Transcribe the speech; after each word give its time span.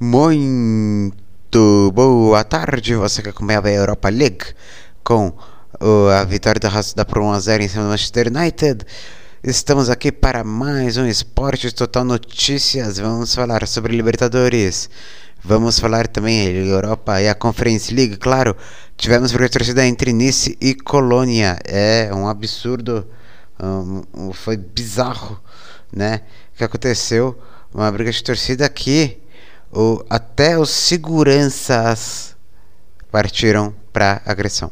Muito 0.00 1.90
boa 1.92 2.44
tarde, 2.44 2.94
você 2.94 3.20
que 3.20 3.30
acompanhava 3.30 3.66
a 3.66 3.72
Europa 3.72 4.08
League 4.08 4.44
com 5.02 5.30
uh, 5.80 6.08
a 6.16 6.22
vitória 6.22 6.60
da 6.60 6.68
Racing 6.68 6.94
por 7.04 7.18
1x0 7.18 7.62
em 7.62 7.68
cima 7.68 7.82
do 7.82 7.90
Manchester 7.90 8.28
United. 8.28 8.86
Estamos 9.42 9.90
aqui 9.90 10.12
para 10.12 10.44
mais 10.44 10.96
um 10.96 11.04
Esporte 11.04 11.74
Total 11.74 12.04
Notícias. 12.04 13.00
Vamos 13.00 13.34
falar 13.34 13.66
sobre 13.66 13.96
Libertadores. 13.96 14.88
Vamos 15.42 15.80
falar 15.80 16.06
também 16.06 16.46
Europa 16.46 17.20
e 17.20 17.28
a 17.28 17.34
Conference 17.34 17.92
League, 17.92 18.18
claro. 18.18 18.56
Tivemos 18.96 19.32
briga 19.32 19.48
torcida 19.48 19.84
entre 19.84 20.12
Nice 20.12 20.56
e 20.60 20.76
Colônia. 20.76 21.58
É 21.64 22.08
um 22.14 22.28
absurdo. 22.28 23.04
Um, 23.60 24.32
foi 24.32 24.56
bizarro, 24.56 25.40
né? 25.92 26.20
O 26.54 26.58
que 26.58 26.62
aconteceu? 26.62 27.36
Uma 27.74 27.90
briga 27.90 28.12
de 28.12 28.22
torcida 28.22 28.64
aqui 28.64 29.20
o, 29.72 30.04
até 30.08 30.58
os 30.58 30.70
seguranças 30.70 32.36
partiram 33.10 33.74
para 33.92 34.22
agressão. 34.24 34.70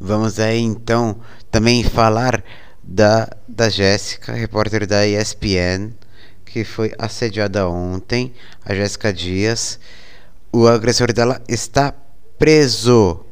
Vamos 0.00 0.38
aí 0.38 0.60
então 0.60 1.20
também 1.50 1.82
falar 1.82 2.44
da, 2.82 3.28
da 3.48 3.68
Jéssica, 3.68 4.32
repórter 4.32 4.86
da 4.86 5.06
ESPN, 5.06 5.92
que 6.44 6.64
foi 6.64 6.92
assediada 6.98 7.68
ontem, 7.68 8.32
a 8.64 8.74
Jéssica 8.74 9.12
Dias. 9.12 9.80
O 10.52 10.66
agressor 10.66 11.12
dela 11.12 11.42
está 11.48 11.94
preso. 12.38 13.24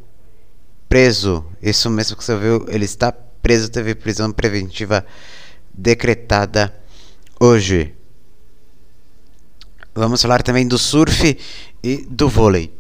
Preso. 0.88 1.44
Isso 1.62 1.88
mesmo 1.91 2.16
que 2.16 2.24
você 2.24 2.36
viu, 2.36 2.66
ele 2.69 2.84
está 2.84 3.12
preso, 3.12 3.70
teve 3.70 3.94
prisão 3.94 4.33
preventiva 4.33 5.05
decretada 5.72 6.74
hoje. 7.38 7.94
Vamos 9.94 10.20
falar 10.20 10.42
também 10.42 10.66
do 10.66 10.76
surf 10.76 11.38
e 11.82 11.96
do 12.10 12.28
vôlei. 12.28 12.72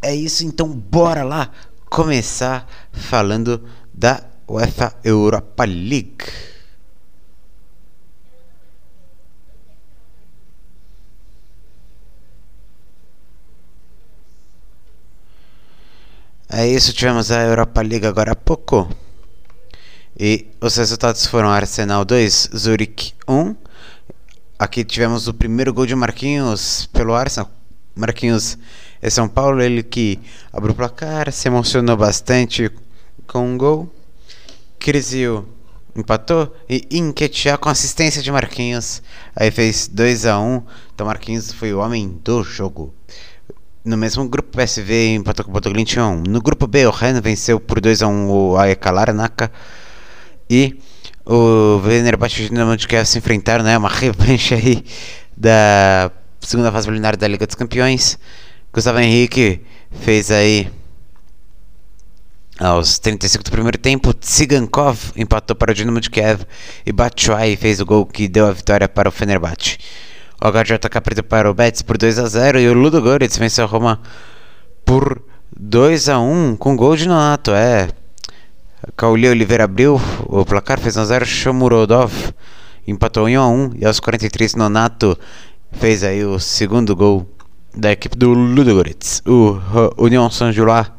É 0.00 0.14
isso, 0.14 0.46
então 0.46 0.68
bora 0.68 1.22
lá 1.22 1.50
começar 1.90 2.66
falando 2.92 3.62
da 3.92 4.24
UEFA 4.48 4.94
Europa 5.04 5.64
League. 5.64 6.24
É 16.50 16.66
isso, 16.66 16.94
tivemos 16.94 17.30
a 17.30 17.42
Europa 17.42 17.82
League 17.82 18.06
agora 18.06 18.32
há 18.32 18.36
pouco. 18.36 18.90
E 20.18 20.46
os 20.60 20.76
resultados 20.76 21.26
foram 21.26 21.50
Arsenal 21.50 22.04
2, 22.06 22.50
Zurich 22.56 23.14
1, 23.28 23.54
Aqui 24.58 24.82
tivemos 24.82 25.28
o 25.28 25.34
primeiro 25.34 25.72
gol 25.72 25.86
de 25.86 25.94
Marquinhos 25.94 26.86
pelo 26.92 27.14
Arsenal. 27.14 27.48
Marquinhos 27.94 28.58
é 29.00 29.08
São 29.08 29.28
Paulo, 29.28 29.62
ele 29.62 29.84
que 29.84 30.18
abriu 30.52 30.72
o 30.72 30.74
placar, 30.74 31.30
se 31.30 31.46
emocionou 31.46 31.96
bastante 31.96 32.68
com 33.24 33.52
um 33.52 33.56
gol. 33.56 33.88
Crisio 34.80 35.46
empatou 35.94 36.52
e 36.68 36.84
Inquietia 36.90 37.56
com 37.56 37.68
assistência 37.68 38.20
de 38.20 38.32
Marquinhos. 38.32 39.00
Aí 39.36 39.52
fez 39.52 39.86
2 39.86 40.26
a 40.26 40.40
1 40.40 40.62
Então 40.92 41.06
Marquinhos 41.06 41.52
foi 41.52 41.72
o 41.72 41.78
homem 41.78 42.20
do 42.24 42.42
jogo. 42.42 42.92
No 43.84 43.96
mesmo 43.96 44.28
grupo, 44.28 44.58
PSV 44.58 45.14
empatou 45.14 45.44
com 45.44 45.52
o 45.52 45.54
Botoglint 45.54 45.98
1. 45.98 46.24
No 46.28 46.42
grupo 46.42 46.66
B, 46.66 46.84
o 46.84 46.90
Ren 46.90 47.20
venceu 47.20 47.60
por 47.60 47.80
2 47.80 48.02
a 48.02 48.08
1 48.08 48.28
o 48.28 48.56
AEK 48.56 48.90
Larnaca. 48.90 49.52
E 50.50 50.80
o 51.28 51.78
Venerbahçe 51.80 52.42
e 52.42 52.46
o 52.46 52.48
Dinamo 52.48 52.74
de 52.74 52.88
Kiev 52.88 53.04
se 53.04 53.18
enfrentaram, 53.18 53.62
né? 53.62 53.76
Uma 53.76 53.90
revanche 53.92 54.54
aí 54.54 54.82
da 55.36 56.10
segunda 56.40 56.72
fase 56.72 56.86
preliminar 56.86 57.18
da 57.18 57.28
Liga 57.28 57.46
dos 57.46 57.54
Campeões. 57.54 58.18
Gustavo 58.72 58.98
Henrique 58.98 59.60
fez 59.90 60.30
aí 60.30 60.70
aos 62.58 62.98
35 62.98 63.44
do 63.44 63.50
primeiro 63.50 63.76
tempo. 63.76 64.14
Tsigankov 64.14 65.12
empatou 65.16 65.54
para 65.54 65.70
o 65.70 65.74
Dinamo 65.74 66.00
de 66.00 66.08
Kiev 66.08 66.44
e 66.86 66.92
Batshuayi 66.92 67.56
fez 67.56 67.78
o 67.78 67.84
gol 67.84 68.06
que 68.06 68.26
deu 68.26 68.46
a 68.46 68.52
vitória 68.52 68.88
para 68.88 69.10
o 69.10 69.12
Fenerbahçe. 69.12 69.76
O 70.42 70.50
HJK 70.50 71.00
perdeu 71.02 71.24
para 71.24 71.50
o 71.50 71.54
Betis 71.54 71.82
por 71.82 71.98
2 71.98 72.18
a 72.18 72.26
0 72.26 72.58
e 72.58 72.68
o 72.68 72.72
Ludo 72.72 73.02
Goretz 73.02 73.36
venceu 73.36 73.64
a 73.64 73.68
Roma 73.68 74.00
por 74.82 75.22
2 75.54 76.08
a 76.08 76.20
1 76.20 76.56
com 76.56 76.74
gol 76.74 76.96
de 76.96 77.06
Nonato. 77.06 77.50
É, 77.50 77.88
Cauli 78.96 79.28
Oliveira 79.28 79.64
abriu 79.64 80.00
o 80.26 80.44
placar, 80.44 80.78
fez 80.78 80.96
1x0. 80.96 81.24
Shomurodov 81.24 82.12
empatou 82.86 83.28
em 83.28 83.34
1x1. 83.34 83.76
E 83.80 83.84
aos 83.84 83.98
43, 83.98 84.54
Nonato 84.54 85.18
fez 85.72 86.04
aí 86.04 86.24
o 86.24 86.38
segundo 86.38 86.94
gol 86.94 87.28
da 87.76 87.90
equipe 87.90 88.16
do 88.16 88.30
Ludogorets. 88.30 89.22
O 89.26 89.58
União 89.96 90.30
São 90.30 90.52
Julá 90.52 90.92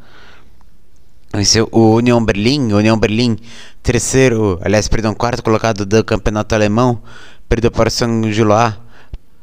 venceu 1.34 1.69
o 1.72 1.95
União 1.95 2.23
Berlim. 2.23 2.73
União 2.73 2.97
Berlim, 3.00 3.38
terceiro, 3.81 4.59
aliás, 4.61 4.88
perdão, 4.88 5.13
quarto 5.13 5.41
colocado 5.41 5.85
do 5.85 6.03
campeonato 6.03 6.53
alemão. 6.53 7.01
Perdeu 7.47 7.72
para 7.72 7.88
o 7.88 7.91
São 7.91 8.29
Julá 8.31 8.78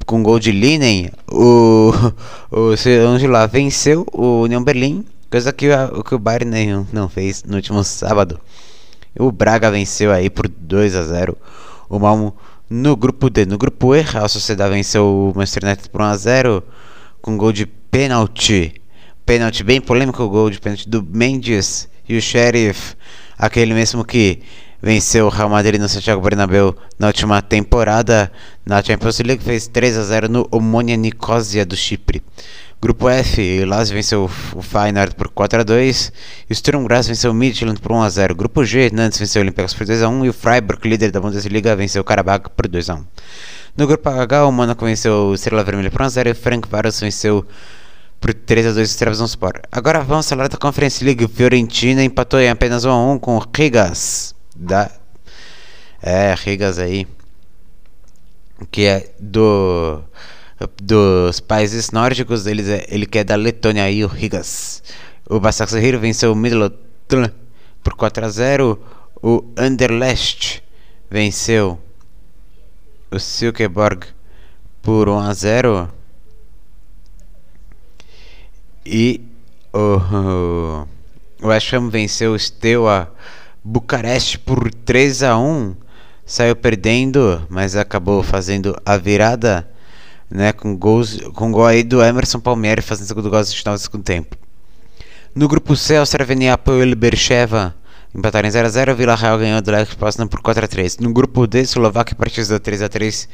com 0.04 0.22
gol 0.22 0.38
de 0.38 0.52
Linen. 0.52 1.10
O, 1.30 1.90
o 2.52 2.76
São 2.76 3.18
Julá 3.18 3.46
venceu 3.46 4.06
o 4.12 4.42
União 4.42 4.62
Berlim 4.62 5.06
Coisa 5.30 5.52
que 5.52 5.68
o 5.70 6.04
que 6.04 6.14
o 6.14 6.18
Bayern 6.18 6.66
não, 6.66 6.86
não 6.92 7.08
fez 7.08 7.42
no 7.42 7.56
último 7.56 7.82
sábado. 7.82 8.40
O 9.18 9.32
Braga 9.32 9.70
venceu 9.70 10.12
aí 10.12 10.30
por 10.30 10.46
2 10.46 10.94
a 10.94 11.02
0 11.02 11.36
o 11.88 11.98
Malmo 11.98 12.36
no 12.68 12.96
grupo 12.96 13.30
D. 13.30 13.46
No 13.46 13.58
grupo 13.58 13.94
E, 13.94 14.04
a 14.14 14.28
Sociedade 14.28 14.74
venceu 14.74 15.04
o 15.04 15.32
Manchester 15.36 15.64
United 15.64 15.90
por 15.90 16.00
1 16.00 16.04
a 16.04 16.16
0 16.16 16.62
com 17.20 17.36
gol 17.36 17.52
de 17.52 17.66
pênalti. 17.66 18.80
Pênalti 19.24 19.64
bem 19.64 19.80
polêmico, 19.80 20.22
o 20.22 20.28
gol 20.28 20.50
de 20.50 20.60
pênalti 20.60 20.88
do 20.88 21.02
Mendes 21.02 21.88
e 22.08 22.16
o 22.16 22.22
Sheriff, 22.22 22.94
aquele 23.36 23.74
mesmo 23.74 24.04
que 24.04 24.40
venceu 24.80 25.26
o 25.26 25.28
Real 25.28 25.48
Madrid 25.48 25.80
no 25.80 25.88
Santiago 25.88 26.22
Bernabéu 26.22 26.76
na 26.96 27.08
última 27.08 27.42
temporada 27.42 28.30
na 28.64 28.80
Champions 28.82 29.18
League, 29.18 29.42
fez 29.42 29.66
3 29.66 29.98
a 29.98 30.04
0 30.04 30.28
no 30.28 30.48
Omonia 30.52 30.96
Nicosia 30.96 31.66
do 31.66 31.74
Chipre. 31.74 32.22
Grupo 32.86 33.08
F, 33.08 33.64
Lazio 33.64 33.96
venceu 33.96 34.30
o 34.54 34.62
Feyenoord 34.62 35.16
por 35.16 35.28
4 35.28 35.62
a 35.62 35.64
2 35.64 36.12
e 36.48 36.52
o 36.52 36.54
Sturm 36.54 36.84
Graz 36.84 37.08
venceu 37.08 37.32
o 37.32 37.34
Midtjylland 37.34 37.80
por 37.80 37.90
1 37.90 38.02
a 38.02 38.08
0. 38.08 38.34
Grupo 38.36 38.64
G, 38.64 38.90
Nantes 38.92 39.18
venceu 39.18 39.40
o 39.40 39.42
Olympiacos 39.42 39.74
por 39.74 39.84
2 39.84 40.04
a 40.04 40.08
1 40.08 40.24
e 40.24 40.28
o 40.28 40.32
Freiburg, 40.32 40.88
líder 40.88 41.10
da 41.10 41.20
Bundesliga, 41.20 41.74
venceu 41.74 42.02
o 42.02 42.04
Karabakh 42.04 42.48
por 42.50 42.68
2 42.68 42.90
a 42.90 42.94
1. 42.94 43.04
No 43.76 43.88
grupo 43.88 44.08
H, 44.08 44.46
o 44.46 44.52
Monaco 44.52 44.84
venceu 44.84 45.30
o 45.30 45.34
Estrela 45.34 45.64
Vermelha 45.64 45.90
por 45.90 46.00
1 46.00 46.04
a 46.04 46.08
0 46.10 46.28
e 46.28 46.32
o 46.32 46.34
Frank 46.36 46.68
Varos 46.68 47.00
venceu 47.00 47.44
por 48.20 48.32
3 48.32 48.68
a 48.68 48.72
2 48.72 48.94
o 48.94 48.98
Trabzonspor. 48.98 49.62
Agora 49.72 50.04
vamos 50.04 50.28
falar 50.28 50.48
da 50.48 50.56
Conference 50.56 51.04
League. 51.04 51.26
Fiorentina 51.26 52.04
empatou 52.04 52.38
em 52.38 52.50
apenas 52.50 52.84
1 52.84 52.88
a 52.88 53.12
1 53.14 53.18
com 53.18 53.36
o 53.36 53.42
Rigas 53.52 54.32
da 54.54 54.92
é, 56.00 56.36
Rigas 56.36 56.78
aí 56.78 57.04
que 58.70 58.86
é 58.86 59.10
do 59.18 60.02
dos 60.80 61.40
países 61.40 61.90
nórdicos, 61.90 62.46
ele, 62.46 62.62
ele 62.88 63.06
que 63.06 63.18
é 63.18 63.24
da 63.24 63.36
Letônia 63.36 63.84
aí, 63.84 64.04
o 64.04 64.08
Rigas. 64.08 64.82
O 65.28 65.38
Basaksehir 65.38 65.98
venceu 65.98 66.32
o 66.32 66.36
Midlotn 66.36 67.30
por 67.82 67.94
4 67.94 68.24
a 68.24 68.28
0. 68.28 68.80
O 69.22 69.44
Anderlecht 69.56 70.62
venceu 71.10 71.78
o 73.10 73.18
Silkeborg 73.18 74.06
por 74.80 75.08
1 75.08 75.18
a 75.18 75.34
0. 75.34 75.92
E 78.84 79.20
o, 79.72 80.86
o 81.42 81.48
West 81.48 81.72
Ham 81.72 81.90
venceu 81.90 82.32
o 82.32 82.38
Steaua 82.38 83.12
Bucareste 83.62 84.38
por 84.38 84.72
3 84.72 85.22
a 85.24 85.38
1. 85.38 85.76
Saiu 86.24 86.56
perdendo, 86.56 87.46
mas 87.48 87.76
acabou 87.76 88.22
fazendo 88.22 88.80
a 88.84 88.96
virada 88.96 89.68
né, 90.30 90.52
com 90.52 90.76
gols, 90.76 91.18
com 91.34 91.50
gol 91.52 91.66
aí 91.66 91.82
do 91.82 92.02
Emerson 92.02 92.40
Palmieri 92.40 92.82
fazendo 92.82 93.06
segundo 93.06 93.30
gol 93.30 93.40
no 93.40 93.46
final 93.46 93.74
do 93.74 93.80
segundo 93.80 94.02
tempo. 94.02 94.36
No 95.34 95.48
grupo 95.48 95.76
C, 95.76 95.98
o 95.98 96.06
Cerveniapo 96.06 96.72
e 96.72 96.92
o 96.92 96.96
Bercheva 96.96 97.74
empataram 98.14 98.48
em 98.48 98.52
0x0, 98.52 98.92
o 98.92 98.96
Vila 98.96 99.14
Real 99.14 99.38
ganhou 99.38 99.60
do 99.60 99.70
Lech 99.70 99.94
Poznan 99.96 100.26
por 100.26 100.40
4x3. 100.40 101.00
No 101.00 101.12
grupo 101.12 101.46
D, 101.46 101.60
Eslováquia 101.60 102.14
e 102.14 102.16
Partizan 102.16 102.58
3x3 102.58 103.28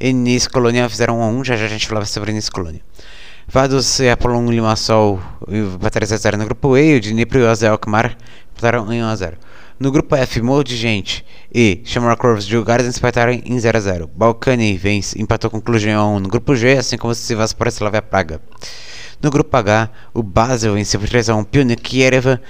e 0.00 0.12
Nice 0.12 0.48
Colônia 0.48 0.88
fizeram 0.88 1.18
1x1, 1.18 1.44
já 1.44 1.56
já 1.56 1.66
a 1.66 1.68
gente 1.68 1.86
falava 1.86 2.06
sobre 2.06 2.32
Nice 2.32 2.50
Colônia. 2.50 2.80
Vados 3.46 4.00
e 4.00 4.08
Apollon 4.08 4.50
Limassol 4.50 5.20
empataram 5.46 6.06
0x0 6.06 6.36
no 6.36 6.44
grupo 6.46 6.78
E, 6.78 6.96
o 6.96 7.00
Dnipro 7.00 7.38
e 7.38 7.42
o 7.42 7.48
Azel 7.48 7.72
Alkmaar 7.72 8.16
empataram 8.52 8.90
em 8.90 9.00
1x0. 9.00 9.34
No 9.84 9.92
grupo 9.92 10.16
F, 10.16 10.40
Morro 10.40 10.64
de 10.64 10.78
Gente 10.78 11.22
e 11.54 11.82
Shamrock 11.84 12.22
Rovers 12.22 12.46
de 12.46 12.58
Gardens 12.62 12.96
empataram 12.96 13.34
em 13.34 13.60
0 13.60 13.76
a 13.76 13.80
0 13.82 14.06
Balkany 14.06 14.78
vence, 14.78 15.20
empatou 15.20 15.50
com 15.50 15.60
Cluj 15.60 15.86
1 15.86 16.20
no 16.20 16.28
grupo 16.30 16.56
G, 16.56 16.78
assim 16.78 16.96
como 16.96 17.12
o 17.12 17.14
Sivas 17.14 17.54
Slavia 17.68 18.00
Praga. 18.00 18.40
No 19.20 19.30
grupo 19.30 19.54
H, 19.54 19.90
o 20.14 20.22
Basel 20.22 20.72
venceu 20.72 20.98
por 20.98 21.06
3 21.06 21.28
a 21.28 21.36
1 21.36 21.44
Pionik 21.44 21.98
Yerevan 21.98 22.40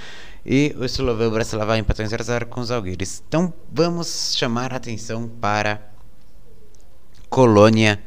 e 0.45 0.73
o 0.79 0.85
Sloveu 0.85 1.29
Bratislava 1.29 1.77
empatou 1.77 2.05
em 2.05 2.07
0 2.07 2.21
a 2.21 2.25
0 2.25 2.45
com 2.45 2.61
os 2.61 2.71
Alguires. 2.71 3.21
Então 3.27 3.53
vamos 3.69 4.33
chamar 4.37 4.71
a 4.71 4.77
atenção 4.77 5.27
para 5.27 5.81
Colônia 7.29 8.01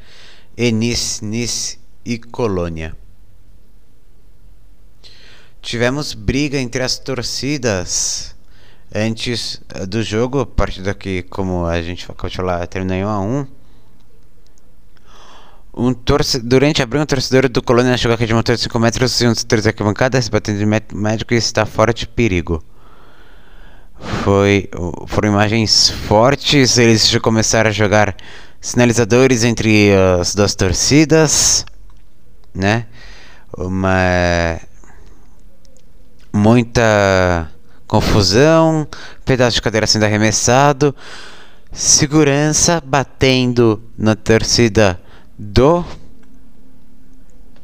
e 0.56 0.72
Nice, 0.72 1.22
Nice 1.22 1.78
e 2.02 2.16
Colônia. 2.16 2.96
Tivemos 5.60 6.14
briga 6.14 6.58
entre 6.58 6.82
as 6.82 6.98
torcidas 6.98 8.37
antes 8.94 9.60
do 9.88 10.02
jogo, 10.02 10.40
a 10.40 10.46
partida 10.46 10.94
que, 10.94 11.22
como 11.22 11.66
a 11.66 11.80
gente 11.82 12.04
acabou 12.04 12.30
de 12.30 12.36
falar, 12.36 12.66
terminou 12.66 12.96
em 12.96 13.04
1 13.04 13.08
a 13.08 13.20
1 13.20 13.46
um 15.78 15.94
torce... 15.94 16.40
Durante 16.40 16.82
a 16.82 16.86
briga, 16.86 17.04
um 17.04 17.06
torcedor 17.06 17.48
do 17.48 17.62
Colônia 17.62 17.96
chegou 17.96 18.14
aqui 18.14 18.26
de 18.26 18.34
motor 18.34 18.56
de 18.56 18.62
5 18.62 18.78
metros 18.80 19.20
e 19.20 19.26
um 19.26 19.32
dos 19.32 19.44
da 19.44 19.70
arquibancada 19.70 20.20
se 20.20 20.30
batendo 20.30 20.58
de 20.58 20.66
médico 20.66 21.34
e 21.34 21.36
está 21.36 21.64
fora 21.64 21.94
de 21.94 22.06
perigo. 22.06 22.62
Foi... 24.24 24.68
Foram 25.06 25.28
imagens 25.28 25.90
fortes, 25.90 26.78
eles 26.78 27.08
já 27.08 27.20
começaram 27.20 27.70
a 27.70 27.72
jogar 27.72 28.16
sinalizadores 28.60 29.44
entre 29.44 29.92
as 30.20 30.34
duas 30.34 30.54
torcidas, 30.54 31.64
né? 32.52 32.86
Uma... 33.56 34.60
Muita 36.32 37.50
confusão, 37.88 38.86
pedaço 39.24 39.56
de 39.56 39.62
cadeira 39.62 39.86
sendo 39.86 40.04
arremessado, 40.04 40.94
segurança 41.72 42.82
batendo 42.84 43.82
na 43.96 44.14
torcida 44.14 45.00
do 45.38 45.84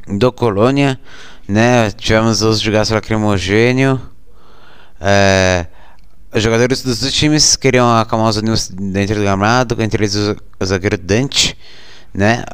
do 0.06 0.32
Colônia, 0.32 1.00
né? 1.48 1.90
Tivemos 1.90 2.42
uso 2.42 2.62
de 2.62 2.70
gás 2.70 2.90
lacrimogênio. 2.90 4.00
É, 5.00 5.66
os 6.32 6.42
jogadores 6.42 6.82
dos 6.82 7.00
dois 7.00 7.12
times 7.12 7.56
queriam 7.56 7.96
acalmar 7.96 8.28
os 8.28 8.36
ânimos 8.36 8.68
dentro 8.68 9.16
do 9.16 9.22
gramado, 9.22 9.80
entre 9.82 10.02
eles 10.02 10.14
o, 10.14 10.36
zagueiro 10.64 10.98
Dante, 10.98 11.56
né? 12.12 12.44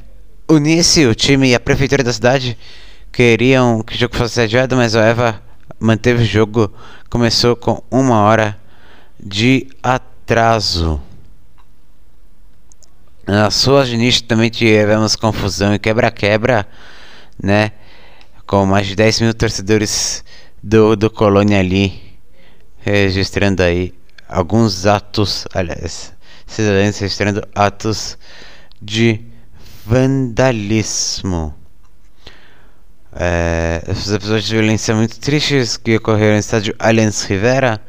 Unisse 0.49 1.07
o 1.07 1.15
time 1.15 1.51
e 1.51 1.55
a 1.55 1.61
prefeitura 1.61 2.03
da 2.03 2.13
cidade 2.13 2.59
queriam 3.13 3.83
que 3.83 3.95
o 3.95 3.99
jogo 3.99 4.17
fosse 4.17 4.41
adiado, 4.41 4.77
mas 4.77 4.95
o 4.95 4.99
Eva 4.99 5.41
manteve 5.79 6.23
o 6.23 6.27
jogo, 6.27 6.73
começou 7.09 7.55
com 7.55 7.83
uma 7.91 8.21
hora 8.23 8.59
de 9.19 9.69
atraso. 9.83 11.01
Nas 13.27 13.55
suas 13.55 13.89
de 13.89 13.95
início 13.95 14.25
também 14.25 14.51
tivemos 14.51 15.15
confusão 15.15 15.75
e 15.75 15.79
quebra-quebra, 15.79 16.67
né? 17.41 17.73
Com 18.47 18.67
mais 18.67 18.87
de 18.87 18.97
10 18.97 19.21
mil 19.21 19.35
torcedores 19.35 20.25
do, 20.63 20.97
do 20.97 21.11
Colônia 21.11 21.61
ali 21.61 22.11
registrando 22.81 23.63
aí 23.63 23.95
alguns 24.29 24.87
atos, 24.87 25.47
aliás, 25.53 26.13
cidadãos 26.47 26.99
registrando 26.99 27.47
atos 27.55 28.19
de 28.81 29.21
vandalismo. 29.85 31.55
É, 33.13 33.83
esses 33.89 34.13
episódios 34.13 34.47
de 34.47 34.55
violência 34.55 34.95
muito 34.95 35.19
tristes 35.19 35.77
que 35.77 35.97
ocorreram 35.97 36.35
no 36.35 36.39
estádio 36.39 36.75
Allianz 36.79 37.25
Rivera, 37.25 37.81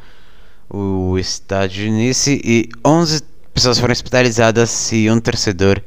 o 0.70 1.18
estádio 1.20 1.92
Nice, 1.92 2.42
e 2.44 2.70
11 2.86 3.22
pessoas 3.54 3.80
foram 3.80 3.92
hospitalizadas 3.92 4.92
e 4.92 5.10
um 5.10 5.20
torcedor 5.20 5.82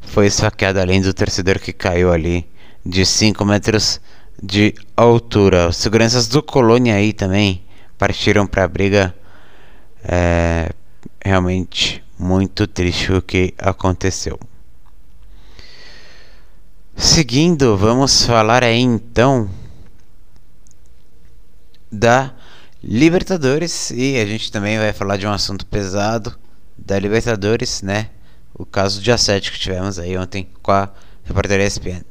foi 0.00 0.26
esfaqueado, 0.26 0.80
além 0.80 1.00
do 1.00 1.12
torcedor 1.12 1.58
que 1.58 1.72
caiu 1.72 2.12
ali 2.12 2.46
de 2.84 3.04
5 3.04 3.44
metros 3.44 4.00
de 4.42 4.74
altura. 4.96 5.68
Os 5.68 5.76
seguranças 5.76 6.26
do 6.26 6.42
Colônia 6.42 6.94
aí 6.94 7.12
também 7.12 7.62
partiram 7.98 8.46
para 8.46 8.64
a 8.64 8.68
briga. 8.68 9.14
É 10.02 10.70
realmente 11.24 12.02
muito 12.18 12.66
triste 12.66 13.12
o 13.12 13.20
que 13.20 13.54
aconteceu. 13.58 14.38
Seguindo, 17.00 17.78
vamos 17.78 18.26
falar 18.26 18.62
aí 18.62 18.78
então 18.78 19.48
da 21.90 22.34
Libertadores 22.84 23.90
e 23.90 24.18
a 24.18 24.26
gente 24.26 24.52
também 24.52 24.78
vai 24.78 24.92
falar 24.92 25.16
de 25.16 25.26
um 25.26 25.32
assunto 25.32 25.64
pesado 25.64 26.38
da 26.76 26.98
Libertadores, 26.98 27.80
né? 27.80 28.10
O 28.52 28.66
caso 28.66 29.00
de 29.00 29.10
assédio 29.10 29.50
que 29.50 29.58
tivemos 29.58 29.98
aí 29.98 30.14
ontem 30.18 30.46
com 30.62 30.72
a 30.72 30.90
repórter 31.24 31.58
ESPN. 31.60 32.04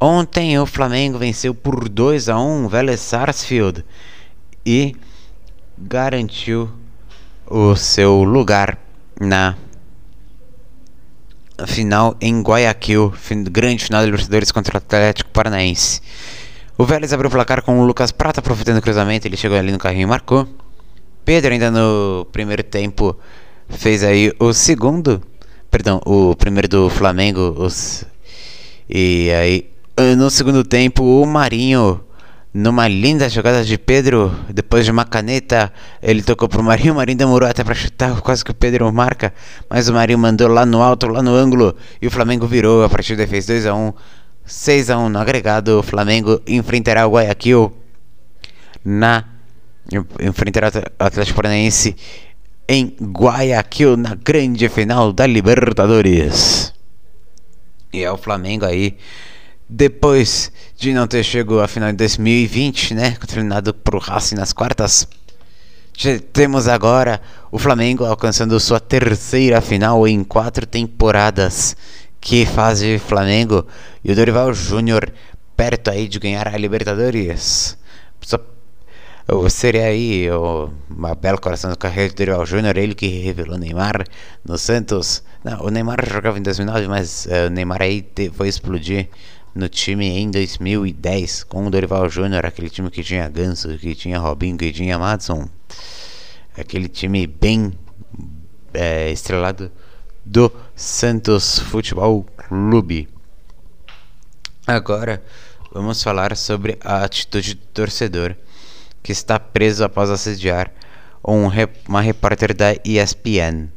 Ontem 0.00 0.58
o 0.58 0.64
Flamengo 0.64 1.18
venceu 1.18 1.54
por 1.54 1.86
2 1.86 2.30
a 2.30 2.40
1 2.40 2.64
o 2.64 2.68
Vélez 2.70 3.00
Sarsfield 3.00 3.84
e 4.64 4.96
garantiu 5.76 6.79
o 7.50 7.74
seu 7.74 8.22
lugar 8.22 8.78
na 9.20 9.56
final 11.66 12.16
em 12.20 12.40
Guayaquil, 12.40 13.12
grande 13.50 13.84
final 13.84 14.00
da 14.00 14.06
Libertadores 14.06 14.52
contra 14.52 14.74
o 14.74 14.78
Atlético 14.78 15.30
Paranaense. 15.30 16.00
O 16.78 16.84
Vélez 16.84 17.12
abriu 17.12 17.28
o 17.28 17.30
placar 17.30 17.62
com 17.62 17.80
o 17.80 17.84
Lucas 17.84 18.12
Prata 18.12 18.40
aproveitando 18.40 18.78
o 18.78 18.82
cruzamento, 18.82 19.26
ele 19.26 19.36
chegou 19.36 19.58
ali 19.58 19.72
no 19.72 19.78
carrinho 19.78 20.04
e 20.04 20.06
marcou. 20.06 20.48
Pedro 21.24 21.52
ainda 21.52 21.70
no 21.70 22.24
primeiro 22.32 22.62
tempo 22.62 23.18
fez 23.68 24.02
aí 24.02 24.32
o 24.38 24.52
segundo, 24.52 25.20
perdão, 25.70 26.00
o 26.06 26.34
primeiro 26.36 26.68
do 26.68 26.88
Flamengo, 26.88 27.54
os, 27.58 28.04
e 28.88 29.30
aí 29.32 29.70
no 30.16 30.30
segundo 30.30 30.64
tempo 30.64 31.02
o 31.02 31.26
Marinho 31.26 32.00
numa 32.52 32.88
linda 32.88 33.28
jogada 33.28 33.64
de 33.64 33.78
Pedro, 33.78 34.34
depois 34.48 34.84
de 34.84 34.90
uma 34.90 35.04
caneta, 35.04 35.72
ele 36.02 36.22
tocou 36.22 36.48
pro 36.48 36.62
Marinho, 36.62 36.92
o 36.92 36.96
Marinho 36.96 37.18
demorou 37.18 37.48
até 37.48 37.62
para 37.62 37.74
chutar, 37.74 38.20
quase 38.20 38.44
que 38.44 38.50
o 38.50 38.54
Pedro 38.54 38.92
marca, 38.92 39.32
mas 39.68 39.88
o 39.88 39.92
Marinho 39.92 40.18
mandou 40.18 40.48
lá 40.48 40.66
no 40.66 40.82
alto, 40.82 41.06
lá 41.06 41.22
no 41.22 41.34
ângulo, 41.34 41.76
e 42.02 42.06
o 42.06 42.10
Flamengo 42.10 42.46
virou, 42.46 42.82
a 42.84 42.88
partida 42.88 43.26
fez 43.26 43.46
2 43.46 43.66
a 43.66 43.74
1 43.74 43.92
6 44.44 44.90
a 44.90 44.98
1 44.98 45.08
no 45.08 45.18
agregado, 45.18 45.78
o 45.78 45.82
Flamengo 45.82 46.40
enfrentará 46.46 47.06
o 47.06 47.12
Guayaquil 47.12 47.72
na 48.84 49.24
enfrentará 50.20 50.70
o 50.98 51.04
Atlético 51.04 51.36
Paranaense 51.36 51.96
em 52.68 52.96
Guayaquil 53.00 53.96
na 53.96 54.14
grande 54.14 54.68
final 54.68 55.12
da 55.12 55.26
Libertadores. 55.26 56.72
E 57.92 58.02
é 58.02 58.10
o 58.10 58.16
Flamengo 58.16 58.64
aí 58.64 58.96
depois 59.72 60.50
de 60.76 60.92
não 60.92 61.06
ter 61.06 61.22
chegado 61.22 61.60
à 61.60 61.68
final 61.68 61.92
de 61.92 61.96
2020, 61.98 62.92
né, 62.92 63.16
terminado 63.26 63.72
por 63.72 64.02
Racing 64.02 64.34
nas 64.34 64.52
quartas, 64.52 65.06
temos 66.32 66.66
agora 66.66 67.20
o 67.52 67.58
Flamengo 67.58 68.04
alcançando 68.04 68.58
sua 68.58 68.80
terceira 68.80 69.60
final 69.60 70.08
em 70.08 70.24
quatro 70.24 70.66
temporadas. 70.66 71.76
Que 72.20 72.44
fase 72.44 72.98
Flamengo 72.98 73.64
e 74.04 74.10
o 74.10 74.14
Dorival 74.14 74.52
Júnior 74.52 75.12
perto 75.56 75.90
aí 75.90 76.08
de 76.08 76.18
ganhar 76.18 76.48
a 76.48 76.56
Libertadores. 76.58 77.78
Só 78.20 78.38
seria 79.48 79.84
aí 79.84 80.26
uma 80.90 81.14
bela 81.14 81.38
coração 81.38 81.70
do 81.70 81.78
carreira 81.78 82.12
do 82.12 82.16
Dorival 82.16 82.44
Júnior, 82.44 82.76
ele 82.76 82.94
que 82.94 83.06
revelou 83.06 83.56
Neymar 83.56 84.04
no 84.44 84.58
Santos. 84.58 85.22
Não, 85.44 85.62
o 85.62 85.70
Neymar 85.70 86.04
jogava 86.10 86.38
em 86.38 86.42
2009, 86.42 86.88
mas 86.88 87.26
uh, 87.26 87.46
o 87.46 87.50
Neymar 87.50 87.80
aí 87.82 88.04
foi 88.34 88.48
explodir 88.48 89.08
no 89.54 89.68
time 89.68 90.06
em 90.06 90.30
2010 90.30 91.44
com 91.44 91.66
o 91.66 91.70
Dorival 91.70 92.08
Júnior, 92.08 92.46
aquele 92.46 92.70
time 92.70 92.90
que 92.90 93.02
tinha 93.02 93.28
Ganso, 93.28 93.76
que 93.78 93.94
tinha 93.94 94.18
Robinho, 94.18 94.56
que 94.56 94.72
tinha 94.72 94.98
Madison, 94.98 95.48
aquele 96.56 96.88
time 96.88 97.26
bem 97.26 97.72
é, 98.72 99.10
estrelado 99.10 99.70
do 100.24 100.50
Santos 100.74 101.58
Futebol 101.58 102.24
Clube. 102.36 103.08
Agora 104.66 105.22
vamos 105.72 106.02
falar 106.02 106.36
sobre 106.36 106.78
a 106.80 107.04
atitude 107.04 107.54
do 107.54 107.66
torcedor 107.74 108.36
que 109.02 109.12
está 109.12 109.38
preso 109.38 109.82
após 109.84 110.10
assediar 110.10 110.70
um, 111.26 111.48
uma 111.88 112.00
repórter 112.00 112.54
da 112.54 112.74
ESPN. 112.84 113.68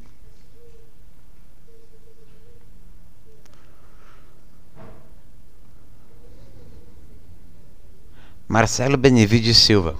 Marcelo 8.47 8.97
Benevides 8.97 9.57
Silva. 9.57 9.95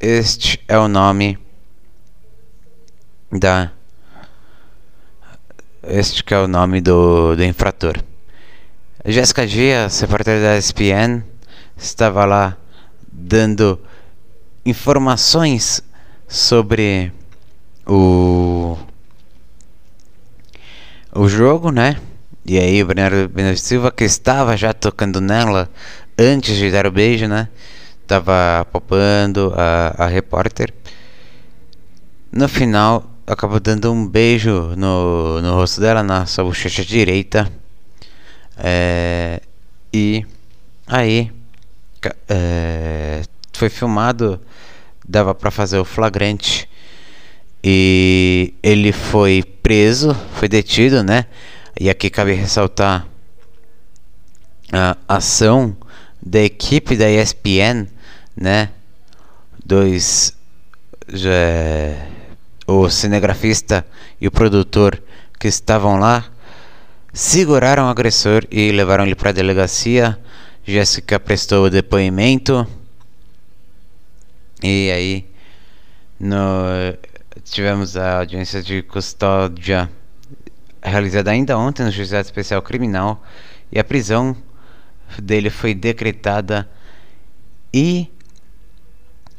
Este 0.00 0.62
é 0.66 0.78
o 0.78 0.88
nome 0.88 1.38
da 3.30 3.70
este 5.82 6.24
que 6.24 6.34
é 6.34 6.38
o 6.38 6.48
nome 6.48 6.80
do, 6.80 7.36
do 7.36 7.44
infrator. 7.44 8.02
Jéssica 9.04 9.46
Dias, 9.46 10.00
repórter 10.00 10.40
da 10.40 10.56
ESPN, 10.56 11.22
estava 11.76 12.24
lá 12.24 12.56
dando 13.12 13.78
informações 14.64 15.82
sobre 16.26 17.12
o 17.86 18.76
o 21.14 21.28
jogo, 21.28 21.70
né? 21.70 22.00
E 22.44 22.58
aí 22.58 22.82
o 22.82 22.86
Bernardo 22.86 23.28
Benevides 23.28 23.62
Silva 23.62 23.92
que 23.92 24.04
estava 24.04 24.56
já 24.56 24.72
tocando 24.72 25.20
nela 25.20 25.70
antes 26.18 26.56
de 26.56 26.70
dar 26.70 26.86
o 26.86 26.90
beijo, 26.90 27.26
né? 27.26 27.48
Tava 28.06 28.66
popando 28.72 29.52
a, 29.56 30.04
a 30.04 30.06
repórter. 30.06 30.72
No 32.32 32.48
final, 32.48 33.10
acabou 33.26 33.58
dando 33.58 33.92
um 33.92 34.06
beijo 34.06 34.74
no, 34.76 35.40
no 35.42 35.54
rosto 35.54 35.80
dela, 35.80 36.02
na 36.02 36.26
sua 36.26 36.44
bochecha 36.44 36.84
direita. 36.84 37.50
É, 38.56 39.40
e 39.92 40.24
aí 40.86 41.32
é, 42.28 43.22
foi 43.52 43.68
filmado, 43.68 44.40
dava 45.06 45.34
para 45.34 45.50
fazer 45.50 45.78
o 45.78 45.84
flagrante 45.84 46.68
e 47.62 48.54
ele 48.62 48.92
foi 48.92 49.42
preso, 49.42 50.14
foi 50.34 50.48
detido, 50.48 51.02
né? 51.02 51.26
E 51.78 51.90
aqui 51.90 52.08
cabe 52.08 52.32
ressaltar 52.32 53.06
a 54.72 54.96
ação 55.08 55.76
da 56.26 56.40
equipe 56.40 56.96
da 56.96 57.08
ESPN, 57.08 57.86
né? 58.36 58.70
Dois 59.64 60.36
o 62.66 62.90
cinegrafista 62.90 63.86
e 64.20 64.26
o 64.26 64.30
produtor 64.30 65.00
que 65.38 65.46
estavam 65.46 66.00
lá 66.00 66.24
seguraram 67.12 67.84
o 67.84 67.88
agressor 67.88 68.44
e 68.50 68.72
levaram 68.72 69.04
ele 69.06 69.14
para 69.14 69.30
a 69.30 69.32
delegacia. 69.32 70.18
Jéssica 70.64 71.20
prestou 71.20 71.66
o 71.66 71.70
depoimento. 71.70 72.66
E 74.60 74.90
aí 74.90 75.26
no, 76.18 76.36
tivemos 77.44 77.96
a 77.96 78.18
audiência 78.18 78.60
de 78.60 78.82
custódia 78.82 79.88
realizada 80.82 81.30
ainda 81.30 81.56
ontem 81.56 81.84
no 81.84 81.92
Juizado 81.92 82.24
Especial 82.24 82.60
Criminal 82.62 83.22
e 83.70 83.78
a 83.78 83.84
prisão 83.84 84.36
dele 85.22 85.50
foi 85.50 85.74
decretada 85.74 86.68
e 87.72 88.10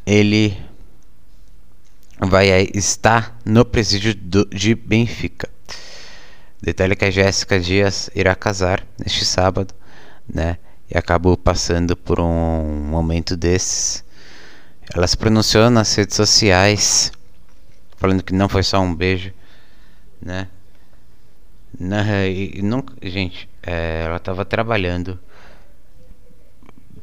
ele 0.06 0.58
vai 2.20 2.48
estar 2.74 3.38
no 3.46 3.64
presídio 3.66 4.16
do, 4.16 4.46
de 4.46 4.74
Benfica. 4.74 5.50
Detalhe 6.62 6.96
que 6.96 7.06
a 7.06 7.12
Jéssica 7.12 7.60
Dias 7.60 8.10
irá 8.16 8.34
casar 8.36 8.86
neste 8.98 9.24
sábado, 9.24 9.74
né? 10.28 10.58
E 10.90 10.98
acabou 10.98 11.38
passando 11.38 11.96
por 11.96 12.20
um 12.20 12.64
momento 12.90 13.38
desses. 13.38 14.04
Ela 14.94 15.06
se 15.06 15.18
pronunciou 15.18 15.70
nas 15.70 15.94
redes 15.94 16.16
sociais, 16.16 17.12
falando 17.98 18.24
que 18.24 18.34
não 18.34 18.50
foi 18.50 18.64
só 18.64 18.80
um 18.80 18.96
beijo, 18.96 19.32
né? 20.22 20.48
Não, 21.80 22.26
e, 22.26 22.62
não, 22.64 22.84
gente, 23.04 23.48
é, 23.62 24.04
ela 24.06 24.18
estava 24.18 24.44
trabalhando. 24.46 25.20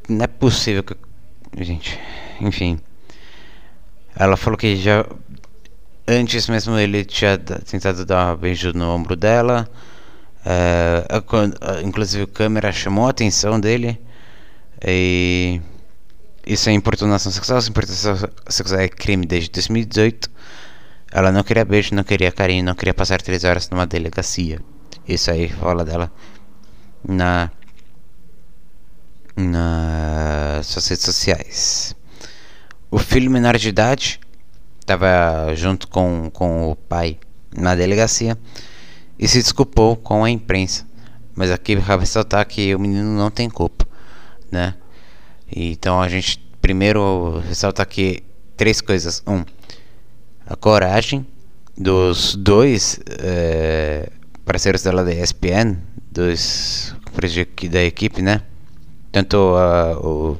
Não 0.08 0.24
é 0.24 0.26
possível 0.26 0.82
que. 0.82 0.96
Gente, 1.58 1.98
enfim. 2.40 2.78
Ela 4.16 4.36
falou 4.36 4.56
que 4.56 4.76
já 4.76 5.04
Antes 6.06 6.48
mesmo 6.48 6.78
ele 6.78 7.02
tinha 7.02 7.38
tentado 7.38 8.04
dar 8.04 8.34
um 8.34 8.36
beijo 8.36 8.72
no 8.74 8.90
ombro 8.90 9.16
dela. 9.16 9.66
É, 10.44 11.06
inclusive 11.82 12.24
a 12.24 12.26
câmera 12.26 12.70
chamou 12.72 13.06
a 13.06 13.10
atenção 13.10 13.58
dele. 13.58 13.98
E 14.86 15.62
isso 16.46 16.68
é 16.68 16.72
importunação 16.72 17.32
sexual. 17.32 17.58
Importunação 17.66 18.16
sexual 18.48 18.80
é 18.80 18.88
crime 18.88 19.24
desde 19.24 19.50
2018. 19.50 20.30
Ela 21.10 21.32
não 21.32 21.42
queria 21.42 21.64
beijo, 21.64 21.94
não 21.94 22.04
queria 22.04 22.30
carinho, 22.30 22.64
não 22.64 22.74
queria 22.74 22.92
passar 22.92 23.22
três 23.22 23.42
horas 23.42 23.70
numa 23.70 23.86
delegacia. 23.86 24.60
Isso 25.08 25.30
aí 25.30 25.48
fala 25.48 25.84
dela 25.86 26.12
na 27.02 27.50
nas 29.36 30.66
suas 30.66 30.86
redes 30.88 31.04
sociais. 31.04 31.96
O 32.90 32.98
filho 32.98 33.30
menor 33.30 33.56
de 33.58 33.68
idade 33.68 34.20
estava 34.80 35.54
junto 35.54 35.88
com, 35.88 36.30
com 36.32 36.70
o 36.70 36.76
pai 36.76 37.18
na 37.56 37.74
delegacia 37.74 38.38
e 39.18 39.26
se 39.26 39.38
desculpou 39.38 39.96
com 39.96 40.24
a 40.24 40.30
imprensa. 40.30 40.86
Mas 41.34 41.50
aqui 41.50 41.74
cabe 41.80 42.02
ressaltar 42.02 42.46
que 42.46 42.74
o 42.74 42.78
menino 42.78 43.16
não 43.16 43.30
tem 43.30 43.50
culpa, 43.50 43.86
né? 44.50 44.74
Então 45.50 46.00
a 46.00 46.08
gente 46.08 46.38
primeiro 46.60 47.40
ressalta 47.48 47.82
aqui 47.82 48.22
três 48.56 48.80
coisas. 48.80 49.22
Um, 49.26 49.44
a 50.46 50.54
coragem 50.54 51.26
dos 51.76 52.36
dois 52.36 53.00
é, 53.18 54.08
parceiros 54.44 54.82
dela 54.82 55.04
da 55.04 55.12
ESPN, 55.12 55.76
dos 56.10 56.94
da 57.70 57.82
equipe, 57.82 58.22
né? 58.22 58.42
Tanto 59.14 59.36
uh, 59.36 59.96
o 60.04 60.38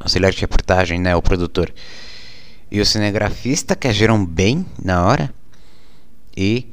auxiliar 0.00 0.32
de 0.32 0.40
reportagem, 0.40 0.98
né? 0.98 1.14
O 1.14 1.22
produtor 1.22 1.72
e 2.68 2.80
o 2.80 2.84
cinegrafista 2.84 3.76
que 3.76 3.86
agiram 3.86 4.26
bem 4.26 4.66
na 4.82 5.06
hora. 5.06 5.32
E 6.36 6.66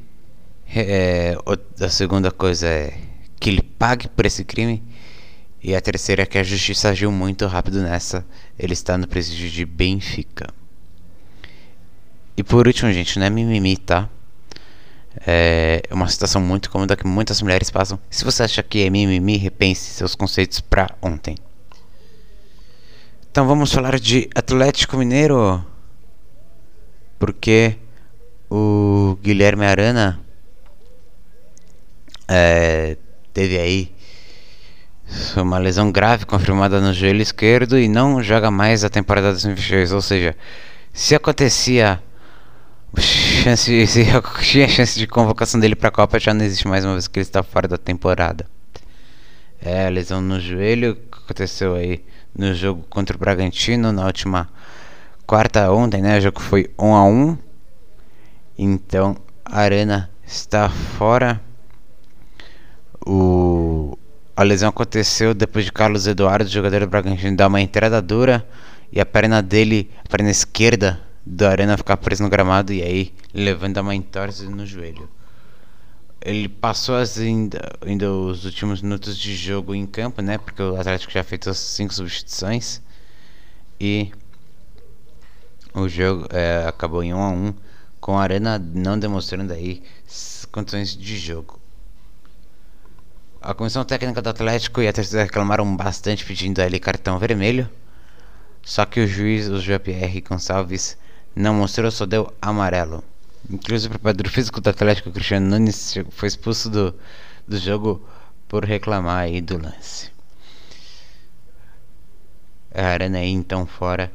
é, 0.74 1.36
a 1.80 1.88
segunda 1.88 2.32
coisa 2.32 2.66
é 2.66 2.92
que 3.38 3.50
ele 3.50 3.62
pague 3.62 4.08
por 4.08 4.26
esse 4.26 4.44
crime. 4.44 4.82
E 5.62 5.76
a 5.76 5.80
terceira 5.80 6.24
é 6.24 6.26
que 6.26 6.38
a 6.38 6.42
justiça 6.42 6.88
agiu 6.88 7.12
muito 7.12 7.46
rápido 7.46 7.80
nessa. 7.80 8.26
Ele 8.58 8.72
está 8.72 8.98
no 8.98 9.06
presídio 9.06 9.48
de 9.48 9.64
Benfica. 9.64 10.52
E 12.36 12.42
por 12.42 12.66
último, 12.66 12.92
gente, 12.92 13.16
não 13.16 13.26
é 13.26 13.30
mimimi, 13.30 13.76
tá? 13.76 14.10
É 15.26 15.82
uma 15.90 16.08
situação 16.08 16.40
muito 16.40 16.70
cômoda 16.70 16.96
que 16.96 17.06
muitas 17.06 17.42
mulheres 17.42 17.70
passam. 17.70 17.98
Se 18.10 18.24
você 18.24 18.42
acha 18.42 18.62
que 18.62 18.84
é 18.84 18.90
mimimi, 18.90 19.36
repense 19.36 19.90
seus 19.90 20.14
conceitos 20.14 20.60
para 20.60 20.94
ontem. 21.02 21.36
Então 23.30 23.46
vamos 23.46 23.72
falar 23.72 23.98
de 23.98 24.28
Atlético 24.34 24.96
Mineiro 24.96 25.64
porque 27.18 27.76
o 28.50 29.18
Guilherme 29.22 29.66
Arana 29.66 30.20
é, 32.28 32.96
teve 33.32 33.58
aí 33.58 33.92
uma 35.36 35.58
lesão 35.58 35.90
grave 35.90 36.26
confirmada 36.26 36.80
no 36.80 36.92
joelho 36.92 37.22
esquerdo 37.22 37.78
e 37.78 37.88
não 37.88 38.22
joga 38.22 38.50
mais 38.50 38.84
a 38.84 38.90
temporada 38.90 39.30
2022. 39.30 39.92
Ou 39.92 40.02
seja, 40.02 40.36
se 40.92 41.14
acontecia 41.14 42.02
chance, 42.96 43.86
se 43.86 44.04
tinha 44.42 44.68
chance 44.68 44.98
de 44.98 45.06
convocação 45.06 45.60
dele 45.60 45.76
para 45.76 45.88
a 45.88 45.92
Copa, 45.92 46.18
já 46.18 46.32
não 46.32 46.44
existe 46.44 46.66
mais 46.66 46.84
uma 46.84 46.94
vez 46.94 47.08
que 47.08 47.18
ele 47.18 47.24
está 47.24 47.42
fora 47.42 47.68
da 47.68 47.78
temporada. 47.78 48.46
É, 49.60 49.86
a 49.86 49.88
lesão 49.88 50.20
no 50.20 50.38
joelho 50.38 50.94
que 50.94 51.18
aconteceu 51.24 51.74
aí 51.74 52.04
no 52.36 52.54
jogo 52.54 52.84
contra 52.88 53.16
o 53.16 53.18
Bragantino 53.18 53.92
na 53.92 54.06
última 54.06 54.48
quarta 55.26 55.70
ontem, 55.72 56.00
né? 56.00 56.18
O 56.18 56.20
jogo 56.20 56.40
foi 56.40 56.70
1 56.78 56.94
a 56.94 57.04
1 57.04 57.38
Então 58.56 59.16
a 59.44 59.60
Arena 59.60 60.10
está 60.24 60.68
fora. 60.68 61.40
O 63.04 63.98
a 64.36 64.44
lesão 64.44 64.68
aconteceu 64.68 65.34
depois 65.34 65.64
de 65.64 65.72
Carlos 65.72 66.06
Eduardo, 66.06 66.48
jogador 66.48 66.78
do 66.78 66.86
Bragantino, 66.86 67.36
dar 67.36 67.48
uma 67.48 67.60
entrada 67.60 68.00
dura 68.00 68.46
e 68.92 69.00
a 69.00 69.04
perna 69.04 69.42
dele, 69.42 69.90
a 70.04 70.08
perna 70.08 70.30
esquerda 70.30 71.00
da 71.30 71.50
Arena 71.50 71.76
ficar 71.76 71.98
presa 71.98 72.24
no 72.24 72.30
gramado 72.30 72.72
e 72.72 72.82
aí 72.82 73.14
levando 73.34 73.76
uma 73.76 73.94
entorse 73.94 74.46
no 74.46 74.64
joelho. 74.64 75.08
Ele 76.22 76.48
passou 76.48 76.96
ainda, 76.96 77.60
ainda 77.84 78.10
os 78.10 78.46
últimos 78.46 78.80
minutos 78.80 79.16
de 79.16 79.36
jogo 79.36 79.74
em 79.74 79.86
campo, 79.86 80.22
né? 80.22 80.38
Porque 80.38 80.62
o 80.62 80.74
Atlético 80.80 81.12
já 81.12 81.22
fez 81.22 81.46
as 81.46 81.58
cinco 81.58 81.92
substituições 81.92 82.80
e 83.78 84.10
o 85.74 85.86
jogo 85.86 86.26
é, 86.30 86.64
acabou 86.66 87.04
em 87.04 87.12
1 87.12 87.18
a 87.18 87.28
1 87.28 87.54
com 88.00 88.18
a 88.18 88.22
Arena 88.22 88.58
não 88.58 88.98
demonstrando 88.98 89.52
aí 89.52 89.82
condições 90.50 90.96
de 90.96 91.18
jogo. 91.18 91.60
A 93.40 93.52
comissão 93.52 93.84
técnica 93.84 94.22
do 94.22 94.30
Atlético 94.30 94.80
e 94.80 94.88
a 94.88 94.92
torcida 94.92 95.22
reclamaram 95.22 95.76
bastante 95.76 96.24
pedindo 96.24 96.60
a 96.60 96.66
ele 96.66 96.80
cartão 96.80 97.18
vermelho. 97.18 97.68
Só 98.62 98.84
que 98.86 99.00
o 99.00 99.06
juiz, 99.06 99.46
o 99.48 99.60
Jean-Pierre 99.60 100.22
Gonçalves, 100.22 100.96
não 101.38 101.54
mostrou, 101.54 101.90
só 101.90 102.04
deu 102.04 102.32
amarelo. 102.42 103.02
Inclusive 103.48 103.86
o 103.86 103.90
preparador 103.98 104.28
físico 104.30 104.60
do 104.60 104.68
Atlético, 104.68 105.12
Cristiano 105.12 105.48
Nunes, 105.48 105.94
foi 106.10 106.28
expulso 106.28 106.68
do, 106.68 106.94
do 107.46 107.56
jogo 107.56 108.06
por 108.48 108.64
reclamar 108.64 109.20
aí 109.20 109.40
do 109.40 109.56
lance. 109.56 110.10
A 112.74 112.86
Arena 112.86 113.18
aí 113.18 113.30
então 113.30 113.66
fora 113.66 114.12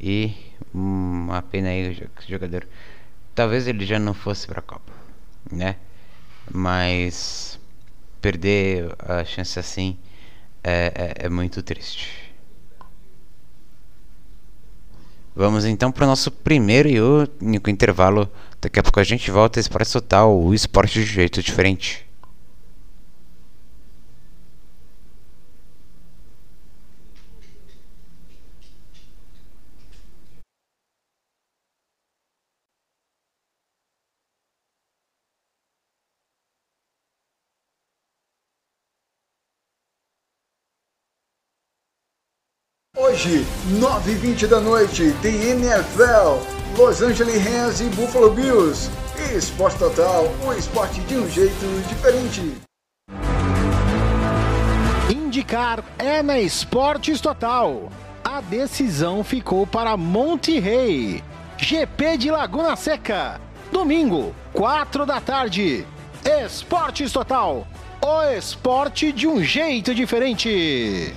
e 0.00 0.34
uma 0.72 1.42
pena 1.42 1.68
aí 1.68 1.90
o 1.90 2.30
jogador. 2.30 2.66
Talvez 3.34 3.66
ele 3.66 3.84
já 3.84 3.98
não 3.98 4.14
fosse 4.14 4.46
para 4.46 4.60
a 4.60 4.62
Copa, 4.62 4.92
né? 5.50 5.76
Mas 6.50 7.58
perder 8.20 8.94
a 8.98 9.24
chance 9.24 9.58
assim 9.58 9.98
é, 10.62 11.14
é, 11.20 11.26
é 11.26 11.28
muito 11.28 11.62
triste. 11.62 12.25
Vamos 15.38 15.66
então 15.66 15.92
para 15.92 16.04
o 16.04 16.06
nosso 16.06 16.30
primeiro 16.30 16.88
e 16.88 16.98
único 16.98 17.68
intervalo. 17.68 18.26
Daqui 18.58 18.80
a 18.80 18.82
pouco 18.82 18.98
a 18.98 19.04
gente 19.04 19.30
volta 19.30 19.60
para 19.68 19.84
soltar 19.84 20.26
o 20.26 20.54
esporte 20.54 20.94
de 20.94 21.04
jeito 21.04 21.42
diferente. 21.42 22.05
Hoje, 43.16 43.46
9h20 43.80 44.46
da 44.46 44.60
noite, 44.60 45.10
tem 45.22 45.34
NFL, 45.36 46.36
Los 46.76 47.00
Angeles 47.00 47.42
Rams 47.42 47.80
e 47.80 47.84
Buffalo 47.84 48.30
Bills. 48.30 48.90
Esporte 49.34 49.78
Total, 49.78 50.30
o 50.46 50.52
esporte 50.52 51.00
de 51.00 51.16
um 51.16 51.26
jeito 51.26 51.82
diferente. 51.88 52.42
Indicar 55.08 55.82
é 55.98 56.22
na 56.22 56.38
Esportes 56.38 57.18
Total. 57.18 57.88
A 58.22 58.42
decisão 58.42 59.24
ficou 59.24 59.66
para 59.66 59.96
Monte 59.96 60.60
Rey. 60.60 61.24
GP 61.56 62.18
de 62.18 62.30
Laguna 62.30 62.76
Seca. 62.76 63.40
Domingo, 63.72 64.34
4 64.52 65.06
da 65.06 65.22
tarde. 65.22 65.86
Esportes 66.44 67.12
Total. 67.12 67.66
O 68.02 68.22
esporte 68.36 69.10
de 69.10 69.26
um 69.26 69.42
jeito 69.42 69.94
diferente. 69.94 71.16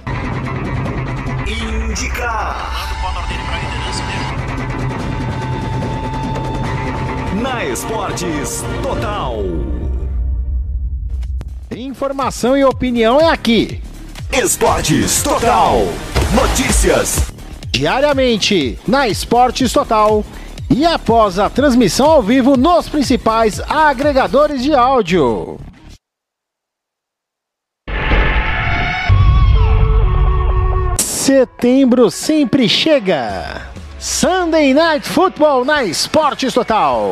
Na 7.42 7.66
Esportes 7.66 8.64
Total. 8.82 9.44
Informação 11.76 12.56
e 12.56 12.64
opinião 12.64 13.20
é 13.20 13.30
aqui. 13.30 13.82
Esportes 14.32 15.22
Total. 15.22 15.80
Notícias. 16.34 17.34
Diariamente 17.70 18.80
na 18.88 19.10
Esportes 19.10 19.74
Total. 19.74 20.24
E 20.70 20.86
após 20.86 21.38
a 21.38 21.50
transmissão 21.50 22.10
ao 22.10 22.24
vivo 22.24 22.56
nos 22.56 22.88
principais 22.88 23.60
agregadores 23.68 24.64
de 24.64 24.74
áudio. 24.74 25.60
Setembro 31.30 32.10
sempre 32.10 32.68
chega. 32.68 33.70
Sunday 34.00 34.74
Night 34.74 35.08
Football 35.08 35.64
na 35.64 35.84
Esportes 35.84 36.56
Total. 36.56 37.06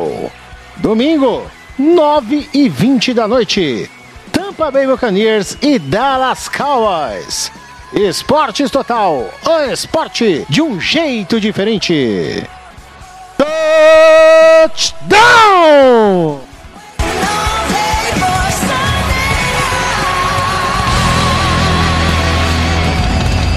Domingo, 0.78 1.48
9 1.78 2.48
e 2.52 2.68
20 2.68 3.14
da 3.14 3.28
noite. 3.28 3.88
Tampa 4.32 4.72
Bay 4.72 4.88
Buccaneers 4.88 5.56
e 5.62 5.78
Dallas 5.78 6.48
Cowboys. 6.48 7.52
Esportes 7.92 8.72
Total, 8.72 9.30
o 9.46 9.60
esporte 9.70 10.44
de 10.48 10.60
um 10.62 10.80
jeito 10.80 11.40
diferente. 11.40 12.42
Touchdown! 14.66 16.47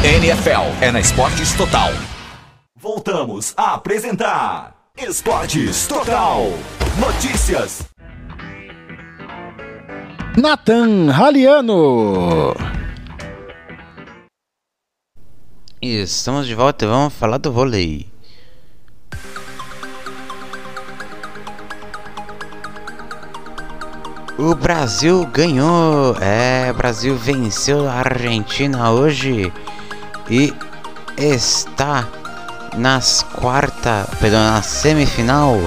NFL 0.03 0.81
é 0.81 0.91
na 0.91 0.99
Esportes 0.99 1.53
Total. 1.53 1.91
Voltamos 2.75 3.53
a 3.55 3.75
apresentar 3.75 4.73
Esportes 4.97 5.85
Total. 5.85 6.41
Notícias. 6.99 7.83
Nathan 10.35 11.11
Raliano. 11.11 12.55
Estamos 15.79 16.47
de 16.47 16.55
volta 16.55 16.85
e 16.85 16.87
vamos 16.87 17.13
falar 17.13 17.37
do 17.37 17.51
vôlei. 17.51 18.11
O 24.39 24.55
Brasil 24.55 25.23
ganhou! 25.27 26.15
É, 26.19 26.71
o 26.71 26.73
Brasil 26.73 27.15
venceu 27.15 27.87
a 27.87 27.99
Argentina 27.99 28.89
hoje 28.89 29.53
e 30.31 30.53
está 31.17 32.07
nas 32.77 33.21
quarta, 33.21 34.07
perdão, 34.19 34.39
na 34.39 34.61
semifinal 34.61 35.59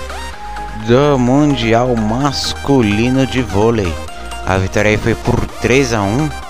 do 0.87 1.18
Mundial 1.18 1.94
Masculino 1.94 3.27
de 3.27 3.42
Vôlei. 3.42 3.94
A 4.46 4.57
vitória 4.57 4.90
aí 4.90 4.96
foi 4.96 5.14
por 5.14 5.46
3 5.61 5.92
a 5.92 6.03
1 6.03 6.44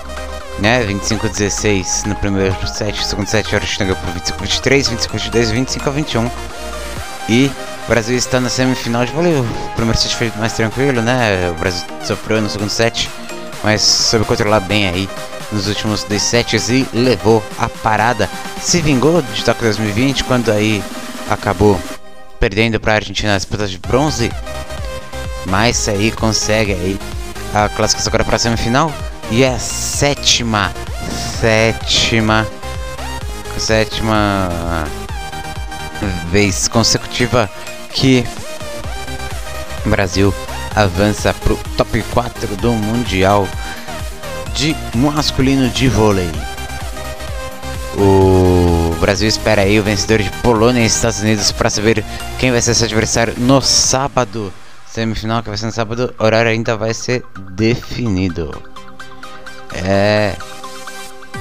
né? 0.59 0.81
25 0.83 1.27
a 1.27 1.29
16 1.29 2.05
no 2.05 2.15
primeiro 2.15 2.55
set, 2.65 3.05
segundo 3.05 3.27
set 3.27 3.53
a 3.53 3.57
Argentina 3.57 3.93
por 3.93 4.09
25 4.11 4.39
a 4.39 4.45
23, 4.45 4.87
25 4.87 5.15
a 5.15 5.19
22, 5.19 5.51
25 5.51 5.89
a 5.89 5.91
21. 5.91 6.31
E 7.27 7.51
o 7.85 7.89
Brasil 7.89 8.15
está 8.15 8.39
na 8.39 8.47
semifinal 8.47 9.05
de 9.05 9.11
vôlei. 9.11 9.33
O 9.37 9.45
primeiro 9.75 9.99
set 9.99 10.15
foi 10.15 10.31
mais 10.37 10.53
tranquilo, 10.53 11.01
né? 11.01 11.49
O 11.51 11.59
Brasil 11.59 11.85
sofreu 12.01 12.41
no 12.41 12.49
segundo 12.49 12.69
set, 12.69 13.09
mas 13.61 13.81
soube 13.81 14.25
controlar 14.25 14.61
bem 14.61 14.87
aí 14.87 15.09
nos 15.51 15.67
últimos 15.67 16.03
dois 16.03 16.21
sets 16.21 16.69
e 16.69 16.87
levou 16.93 17.43
a 17.57 17.69
parada. 17.69 18.29
Se 18.61 18.81
vingou 18.81 19.21
de 19.21 19.43
Tóquio 19.43 19.63
2020 19.63 20.23
quando 20.23 20.51
aí 20.51 20.83
acabou 21.29 21.79
perdendo 22.39 22.79
para 22.79 22.93
a 22.93 22.95
Argentina 22.95 23.31
na 23.31 23.37
disputa 23.37 23.67
de 23.67 23.77
bronze, 23.77 24.31
mas 25.47 25.87
aí 25.87 26.11
consegue 26.11 26.73
aí 26.73 26.99
a 27.53 27.69
classificação 27.69 28.09
agora 28.09 28.23
para 28.23 28.35
a 28.35 28.39
semifinal. 28.39 28.91
E 29.31 29.43
é 29.43 29.49
a 29.49 29.59
sétima, 29.59 30.71
sétima, 31.39 32.45
sétima 33.57 34.49
vez 36.29 36.67
consecutiva 36.67 37.49
que 37.91 38.23
o 39.85 39.89
Brasil 39.89 40.33
avança 40.75 41.33
pro 41.33 41.57
top 41.77 42.03
4 42.13 42.55
do 42.57 42.73
Mundial 42.73 43.47
de 44.55 44.73
masculino 44.95 45.69
de 45.69 45.89
vôlei. 45.89 46.31
O 47.97 48.95
Brasil 48.99 49.27
espera 49.27 49.61
aí 49.61 49.79
o 49.79 49.83
vencedor 49.83 50.19
de 50.19 50.29
Polônia 50.41 50.81
e 50.81 50.85
Estados 50.85 51.19
Unidos 51.19 51.51
para 51.51 51.69
saber 51.69 52.03
quem 52.39 52.51
vai 52.51 52.61
ser 52.61 52.73
seu 52.73 52.85
adversário 52.85 53.33
no 53.37 53.61
sábado. 53.61 54.51
Semifinal 54.87 55.43
que 55.43 55.49
vai 55.49 55.57
ser 55.57 55.65
no 55.65 55.71
sábado, 55.73 56.15
horário 56.17 56.49
ainda 56.49 56.77
vai 56.77 56.93
ser 56.93 57.23
definido. 57.51 58.61
É. 59.73 60.35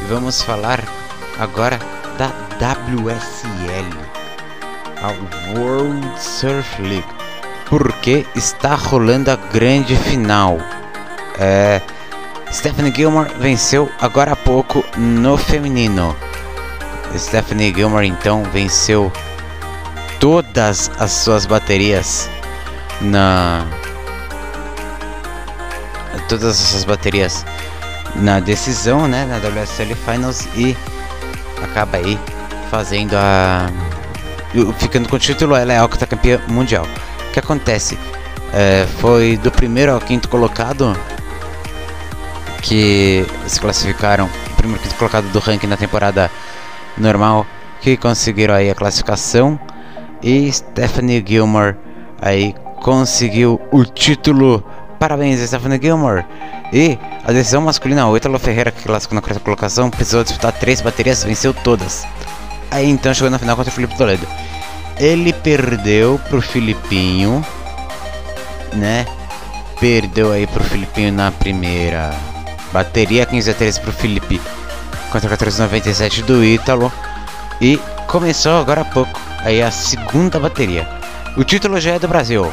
Vamos 0.08 0.42
falar 0.42 0.82
agora 1.38 1.78
da 2.18 2.32
WSL, 2.58 3.96
a 5.00 5.56
World 5.58 6.20
Surf 6.20 6.82
League, 6.82 7.06
porque 7.66 8.26
está 8.34 8.74
rolando 8.74 9.30
a 9.30 9.36
grande 9.36 9.94
final. 9.96 10.58
É. 11.38 11.80
Stephanie 12.54 12.94
Gilmore 12.94 13.28
venceu 13.40 13.90
agora 14.00 14.32
há 14.32 14.36
pouco 14.36 14.84
no 14.96 15.36
feminino. 15.36 16.14
Stephanie 17.18 17.74
Gilmore 17.74 18.06
então 18.06 18.44
venceu 18.44 19.12
todas 20.20 20.88
as 21.00 21.10
suas 21.10 21.46
baterias 21.46 22.30
na 23.00 23.66
todas 26.28 26.44
as 26.44 26.56
suas 26.56 26.84
baterias 26.84 27.44
na 28.14 28.38
decisão, 28.38 29.08
né, 29.08 29.26
na 29.26 29.38
WSL 29.38 29.92
Finals 29.96 30.46
e 30.54 30.76
acaba 31.60 31.96
aí 31.96 32.16
fazendo 32.70 33.14
a 33.14 33.68
ficando 34.78 35.08
com 35.08 35.16
o 35.16 35.18
título, 35.18 35.56
ela 35.56 35.72
é 35.72 35.78
a 35.78 35.88
campeã 35.88 36.40
mundial. 36.46 36.86
O 37.28 37.32
que 37.32 37.40
acontece? 37.40 37.98
É, 38.52 38.86
foi 39.00 39.36
do 39.38 39.50
primeiro 39.50 39.92
ao 39.92 40.00
quinto 40.00 40.28
colocado 40.28 40.96
que 42.64 43.26
se 43.46 43.60
classificaram, 43.60 44.28
primeiro 44.56 44.82
quinto 44.82 44.94
colocado 44.96 45.28
do 45.30 45.38
ranking 45.38 45.66
na 45.66 45.76
temporada 45.76 46.30
normal, 46.96 47.46
que 47.80 47.96
conseguiram 47.96 48.54
aí 48.54 48.70
a 48.70 48.74
classificação 48.74 49.60
e 50.22 50.50
Stephanie 50.50 51.22
Gilmore 51.26 51.76
aí 52.20 52.54
conseguiu 52.82 53.60
o 53.70 53.84
título. 53.84 54.64
Parabéns, 54.98 55.38
Stephanie 55.40 55.78
Gilmore. 55.80 56.24
E 56.72 56.98
a 57.24 57.32
decisão 57.32 57.60
masculina, 57.60 58.08
o 58.08 58.16
Italo 58.16 58.38
Ferreira, 58.38 58.70
que 58.72 58.82
classificou 58.82 59.16
na 59.16 59.22
quarta 59.22 59.40
colocação, 59.40 59.90
precisou 59.90 60.24
disputar 60.24 60.52
três 60.52 60.80
baterias, 60.80 61.22
venceu 61.22 61.52
todas. 61.52 62.06
Aí 62.70 62.88
então 62.88 63.12
chegou 63.12 63.30
na 63.30 63.38
final 63.38 63.56
contra 63.56 63.70
o 63.70 63.74
Felipe 63.74 63.96
Toledo. 63.98 64.26
Ele 64.98 65.32
perdeu 65.32 66.18
pro 66.30 66.40
Filipinho, 66.40 67.44
né? 68.72 69.04
Perdeu 69.78 70.32
aí 70.32 70.46
pro 70.46 70.64
Filipinho 70.64 71.12
na 71.12 71.30
primeira 71.30 72.14
Bateria 72.74 73.24
15 73.24 73.52
a 73.52 73.54
13 73.54 73.80
pro 73.82 73.92
Felipe 73.92 74.40
contra 75.12 75.28
1497 75.28 76.24
do 76.24 76.44
Ítalo. 76.44 76.92
E 77.60 77.76
começou 78.08 78.56
agora 78.56 78.80
há 78.80 78.84
pouco 78.84 79.20
aí 79.44 79.62
a 79.62 79.70
segunda 79.70 80.40
bateria. 80.40 80.84
O 81.36 81.44
título 81.44 81.78
já 81.78 81.92
é 81.92 81.98
do 82.00 82.08
Brasil. 82.08 82.52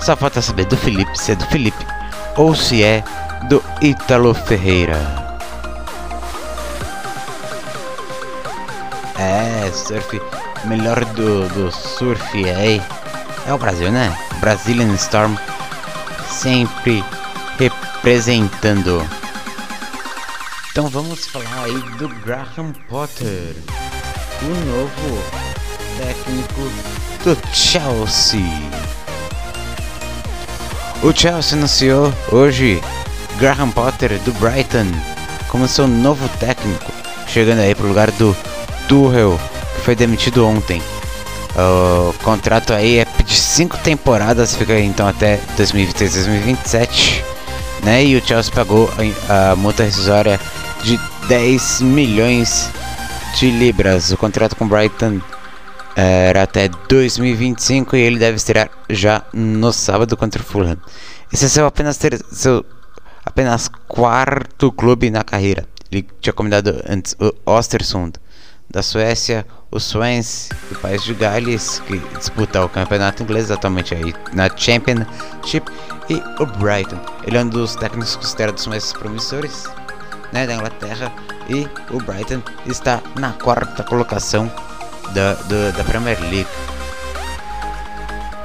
Só 0.00 0.16
falta 0.16 0.42
saber 0.42 0.64
do 0.64 0.76
Felipe 0.76 1.16
se 1.16 1.30
é 1.30 1.36
do 1.36 1.46
Felipe 1.46 1.86
ou 2.36 2.56
se 2.56 2.82
é 2.82 3.04
do 3.48 3.62
Ítalo 3.80 4.34
Ferreira. 4.34 4.98
É, 9.16 9.70
surf 9.72 10.20
melhor 10.64 11.04
do, 11.04 11.48
do 11.50 11.70
surf 11.70 12.50
aí 12.50 12.82
é 13.46 13.54
o 13.54 13.58
Brasil, 13.58 13.92
né? 13.92 14.12
Brazilian 14.40 14.92
Storm 14.94 15.36
sempre 16.28 17.04
representando. 17.60 19.21
Então 20.72 20.88
vamos 20.88 21.26
falar 21.26 21.64
aí 21.64 21.78
do 21.98 22.08
Graham 22.08 22.72
Potter. 22.88 23.54
o 24.42 24.54
novo 24.64 25.22
técnico 25.98 26.62
do 27.22 27.54
Chelsea. 27.54 28.40
O 31.02 31.12
Chelsea 31.12 31.58
anunciou 31.58 32.12
hoje 32.30 32.82
Graham 33.38 33.70
Potter 33.70 34.18
do 34.20 34.32
Brighton 34.32 34.86
como 35.48 35.68
seu 35.68 35.86
novo 35.86 36.28
técnico, 36.40 36.90
chegando 37.28 37.60
aí 37.60 37.74
para 37.74 37.84
o 37.84 37.88
lugar 37.88 38.10
do 38.12 38.36
Tuchel, 38.88 39.38
que 39.76 39.80
foi 39.82 39.94
demitido 39.94 40.46
ontem. 40.46 40.82
O 41.54 42.12
contrato 42.24 42.72
aí 42.72 42.98
é 42.98 43.06
de 43.24 43.34
5 43.34 43.76
temporadas, 43.78 44.56
fica 44.56 44.80
então 44.80 45.06
até 45.06 45.38
2026-2027, 45.58 47.22
né? 47.82 48.04
E 48.04 48.16
o 48.16 48.26
Chelsea 48.26 48.52
pagou 48.52 48.90
a 49.28 49.54
multa 49.54 49.84
rescisória 49.84 50.40
de 50.82 50.98
10 51.28 51.82
milhões 51.82 52.70
de 53.38 53.50
libras. 53.50 54.10
O 54.10 54.16
contrato 54.16 54.56
com 54.56 54.66
Brighton 54.66 55.20
era 55.94 56.42
até 56.42 56.68
2025 56.88 57.96
e 57.96 58.00
ele 58.00 58.18
deve 58.18 58.36
estrear 58.36 58.70
já 58.88 59.22
no 59.32 59.72
sábado 59.72 60.16
contra 60.16 60.40
o 60.40 60.44
Fulham. 60.44 60.76
Esse 61.32 61.46
é 61.46 61.48
seu 61.48 61.66
apenas 61.66 61.96
ter, 61.96 62.18
seu 62.30 62.64
apenas 63.24 63.68
quarto 63.88 64.72
clube 64.72 65.10
na 65.10 65.22
carreira. 65.22 65.66
Ele 65.90 66.06
tinha 66.20 66.32
comandado 66.32 66.82
antes 66.88 67.14
o 67.20 67.32
Ostersund 67.50 68.14
da 68.70 68.82
Suécia, 68.82 69.46
o 69.70 69.78
Swansea 69.78 70.56
do 70.70 70.78
país 70.78 71.02
de 71.02 71.12
Gales, 71.14 71.82
que 71.86 71.98
disputa 72.16 72.64
o 72.64 72.68
campeonato 72.68 73.22
inglês 73.22 73.50
atualmente 73.50 73.94
aí 73.94 74.14
na 74.32 74.48
Championship, 74.56 75.70
e 76.08 76.14
o 76.42 76.46
Brighton. 76.46 76.98
Ele 77.24 77.36
é 77.36 77.42
um 77.42 77.48
dos 77.48 77.76
técnicos 77.76 78.16
considerados 78.16 78.66
mais 78.66 78.92
promissores 78.92 79.66
né, 80.32 80.46
da 80.46 80.54
Inglaterra 80.54 81.12
e 81.48 81.68
o 81.90 81.98
Brighton 82.02 82.42
está 82.66 83.00
na 83.16 83.32
quarta 83.32 83.82
colocação 83.82 84.50
da, 85.12 85.34
da 85.70 85.84
Premier 85.84 86.18
League. 86.20 86.48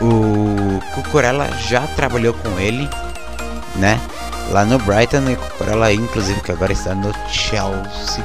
O 0.02 0.80
Cucurella 0.93 1.50
já 1.58 1.88
trabalhou 1.88 2.34
com 2.34 2.60
ele, 2.60 2.88
né? 3.78 4.00
Lá 4.52 4.63
no 4.63 4.78
Brighton 4.80 5.30
e 5.30 5.36
Cucurella 5.36 5.91
inclusive 5.91 6.41
que 6.41 6.52
agora 6.52 6.71
está 6.71 6.93
no 6.93 7.12
Chelsea, 7.30 8.23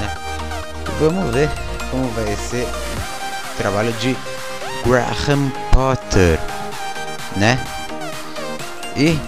né? 0.00 0.16
Vamos 1.00 1.34
ver 1.34 1.50
como 1.90 2.08
vai 2.10 2.34
ser 2.36 2.64
o 2.64 3.56
trabalho 3.56 3.92
de 3.94 4.16
Graham 4.86 5.50
Potter, 5.72 6.38
né? 7.36 7.58
E 8.96 9.18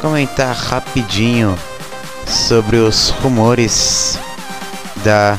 comentar 0.00 0.54
rapidinho 0.54 1.56
sobre 2.26 2.76
os 2.76 3.10
rumores 3.10 4.18
da 5.04 5.38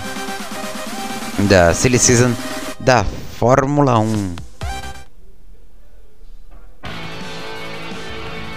da 1.49 1.73
Silly 1.73 1.99
Season 1.99 2.33
da 2.79 3.03
Fórmula 3.37 3.99
1. 3.99 4.35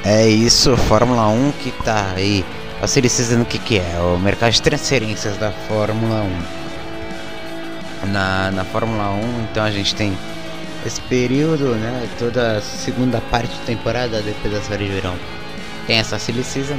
É 0.04 0.26
isso, 0.26 0.76
Fórmula 0.76 1.28
1 1.28 1.52
que 1.52 1.70
tá 1.84 2.12
aí. 2.14 2.44
A 2.80 2.86
Silly 2.86 3.08
Season 3.08 3.42
o 3.42 3.44
que, 3.44 3.58
que 3.58 3.78
é? 3.78 3.98
O 4.00 4.18
mercado 4.18 4.52
de 4.52 4.62
transferências 4.62 5.36
da 5.36 5.50
Fórmula 5.50 6.22
1. 8.04 8.08
Na, 8.12 8.50
na 8.52 8.64
Fórmula 8.64 9.10
1, 9.10 9.42
então 9.50 9.64
a 9.64 9.70
gente 9.70 9.94
tem 9.94 10.16
esse 10.86 11.00
período, 11.02 11.74
né? 11.74 12.08
Toda 12.18 12.60
segunda 12.60 13.20
parte 13.20 13.54
da 13.58 13.64
temporada, 13.64 14.22
depois 14.22 14.54
da 14.54 14.60
série 14.62 14.86
de 14.86 14.92
verão, 14.92 15.16
tem 15.86 15.98
essa 15.98 16.18
Silly 16.18 16.44
Season. 16.44 16.78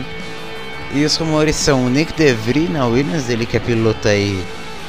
E 0.91 1.05
os 1.05 1.15
rumores 1.17 1.55
são 1.55 1.85
o 1.85 1.89
Nick 1.89 2.13
DeVry 2.13 2.67
na 2.67 2.87
Williams, 2.87 3.29
ele 3.29 3.45
que 3.45 3.57
é 3.57 3.59
piloto 3.59 4.07
aí 4.07 4.43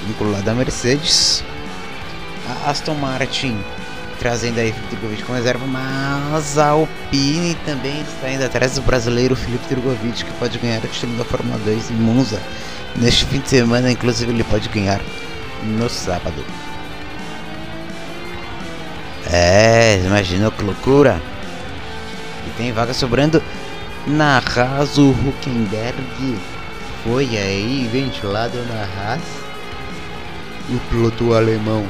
vinculado 0.07 0.49
à 0.49 0.55
Mercedes. 0.55 1.45
A 2.49 2.71
Aston 2.71 2.95
Martin 2.95 3.59
trazendo 4.19 4.59
aí 4.59 4.73
Felipe 4.73 4.97
Drogovic 4.97 5.23
como 5.25 5.39
reserva, 5.39 5.67
mas 5.67 6.59
a 6.59 6.69
Alpine 6.69 7.55
também 7.65 8.03
está 8.03 8.31
indo 8.31 8.45
atrás 8.45 8.75
do 8.75 8.83
brasileiro 8.83 9.35
Felipe 9.35 9.67
Drogovic, 9.69 10.25
que 10.25 10.33
pode 10.33 10.59
ganhar 10.59 10.79
o 10.85 10.89
título 10.89 11.17
da 11.17 11.25
Fórmula 11.25 11.59
2 11.65 11.91
em 11.91 11.95
Monza 11.95 12.41
neste 12.97 13.25
fim 13.25 13.41
de 13.41 13.49
semana, 13.49 13.91
inclusive 13.91 14.31
ele 14.31 14.45
pode 14.45 14.69
ganhar 14.69 15.01
no 15.65 15.89
sábado. 15.89 16.45
É, 19.33 20.03
imagina 20.05 20.51
que 20.51 20.65
loucura! 20.65 21.21
E 22.47 22.51
tem 22.59 22.73
vaga 22.73 22.93
sobrando 22.93 23.43
na 24.11 24.39
Haas, 24.39 24.99
o 24.99 25.11
Huckenberg. 25.11 26.39
Foi 27.05 27.25
aí 27.25 27.89
ventilado 27.91 28.59
na 28.67 28.83
Haas 28.83 29.23
o 30.69 30.79
piloto 30.91 31.35
alemão 31.35 31.87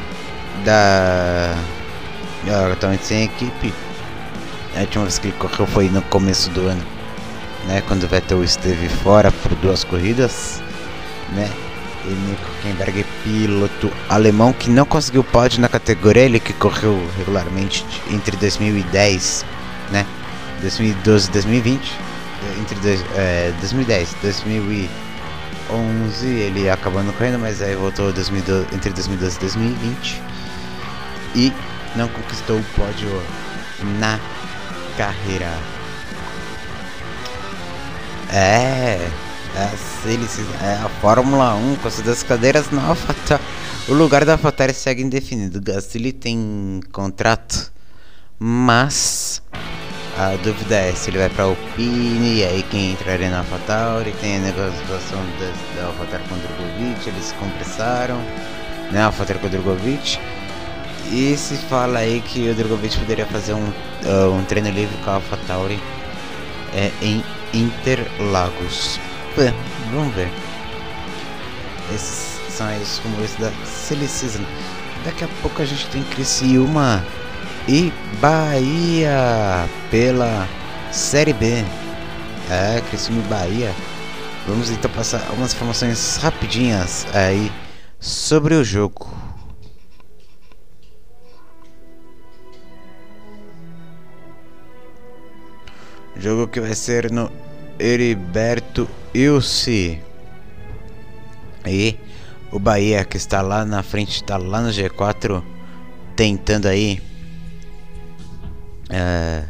da 0.64 1.54
atualmente 2.72 3.04
sem 3.04 3.24
equipe. 3.24 3.74
A 4.76 4.80
última 4.80 5.04
vez 5.04 5.18
que 5.18 5.28
ele 5.28 5.36
correu 5.36 5.66
foi 5.66 5.88
no 5.88 6.00
começo 6.02 6.48
do 6.50 6.68
ano 6.68 7.00
né? 7.66 7.82
Quando 7.86 8.04
o 8.04 8.08
Vettel 8.08 8.42
esteve 8.44 8.88
fora 8.88 9.30
por 9.32 9.54
duas 9.56 9.84
corridas 9.84 10.62
né? 11.32 11.50
E 12.06 12.08
Nico 12.08 12.42
Huckenberg 12.58 13.04
piloto 13.22 13.92
alemão 14.08 14.52
que 14.52 14.70
não 14.70 14.86
conseguiu 14.86 15.22
pódio 15.22 15.60
na 15.60 15.68
categoria. 15.68 16.22
Ele 16.22 16.40
que 16.40 16.52
correu 16.54 16.98
regularmente 17.18 17.84
entre 18.10 18.36
2010 18.36 19.44
né? 19.90 20.06
2012 20.62 21.28
e 21.28 21.32
2020 21.32 22.09
entre 22.60 22.74
dois, 22.80 23.04
é, 23.16 23.52
2010 23.60 24.14
2000 24.22 24.88
2011 25.70 26.26
ele 26.26 26.68
acabou 26.68 27.02
não 27.02 27.12
correndo, 27.12 27.38
mas 27.38 27.62
aí 27.62 27.76
voltou 27.76 28.12
2012, 28.12 28.74
entre 28.74 28.90
2012 28.90 29.36
e 29.36 29.40
2020 29.40 30.22
e 31.36 31.52
não 31.94 32.08
conquistou 32.08 32.58
o 32.58 32.64
pódio 32.76 33.08
na 33.98 34.18
carreira. 34.96 35.50
É, 38.32 38.98
é, 39.56 39.72
eles, 40.04 40.38
é 40.62 40.74
a 40.84 40.88
Fórmula 41.00 41.54
1 41.54 41.76
com 41.76 41.88
as 41.88 42.00
duas 42.00 42.22
cadeiras 42.22 42.70
na. 42.70 42.96
O 43.88 43.94
lugar 43.94 44.24
da 44.24 44.32
AlphaTauri 44.32 44.74
segue 44.74 45.02
indefinido. 45.02 45.60
Gasly 45.60 46.12
tem 46.12 46.80
contrato, 46.92 47.72
mas 48.38 49.29
a 50.20 50.36
dúvida 50.36 50.76
é 50.76 50.92
se 50.92 51.08
ele 51.08 51.16
vai 51.16 51.30
para 51.30 51.44
Alpine, 51.44 52.40
e 52.40 52.44
aí 52.44 52.62
quem 52.64 52.92
entraria 52.92 53.30
na 53.30 53.38
AlphaTauri, 53.38 54.12
tem 54.20 54.36
a 54.36 54.40
negociação 54.40 55.18
da, 55.74 55.86
AlphaTauri 55.86 56.24
com 56.28 56.34
o 56.34 56.38
Drogovic, 56.38 57.08
eles 57.08 57.24
se 57.24 57.34
conversaram, 57.34 58.20
né, 58.90 59.02
AlphaTauri 59.02 59.40
com 59.40 59.46
o 59.46 59.50
Drogovic, 59.50 60.18
e 61.10 61.34
se 61.38 61.56
fala 61.56 62.00
aí 62.00 62.20
que 62.20 62.50
o 62.50 62.54
Drogovic 62.54 62.98
poderia 62.98 63.24
fazer 63.24 63.54
um, 63.54 63.64
uh, 63.64 64.34
um 64.38 64.44
treino 64.44 64.68
livre 64.68 64.94
com 65.02 65.10
a 65.10 65.14
AlphaTauri 65.14 65.80
é, 66.74 66.90
em 67.00 67.24
Interlagos. 67.54 69.00
Vamos 69.90 70.14
ver. 70.14 70.28
Esses 71.94 72.38
são 72.50 72.66
aí 72.66 72.80
os 72.82 72.98
rumores 72.98 73.34
da 73.36 73.50
Silly 73.64 74.06
Season. 74.06 74.44
Daqui 75.02 75.24
a 75.24 75.28
pouco 75.40 75.62
a 75.62 75.64
gente 75.64 75.86
tem 75.86 76.02
Criciúma 76.04 77.02
e 77.70 77.92
Bahia 78.20 79.68
pela 79.92 80.48
Série 80.90 81.32
B. 81.32 81.64
É, 82.50 82.80
Criciúma 82.90 83.22
e 83.22 83.28
Bahia. 83.28 83.72
Vamos 84.44 84.70
então 84.70 84.90
passar 84.90 85.24
algumas 85.28 85.54
informações 85.54 86.16
rapidinhas 86.16 87.06
aí 87.14 87.48
sobre 88.00 88.56
o 88.56 88.64
jogo. 88.64 89.08
Jogo 96.16 96.48
que 96.48 96.60
vai 96.60 96.74
ser 96.74 97.08
no 97.12 97.30
Heriberto 97.78 98.88
Ilse. 99.14 100.00
E 101.64 101.96
o 102.50 102.58
Bahia 102.58 103.04
que 103.04 103.16
está 103.16 103.40
lá 103.40 103.64
na 103.64 103.84
frente, 103.84 104.16
está 104.16 104.36
lá 104.36 104.60
no 104.60 104.70
G4, 104.70 105.40
tentando 106.16 106.66
aí 106.66 107.09
é, 108.90 109.44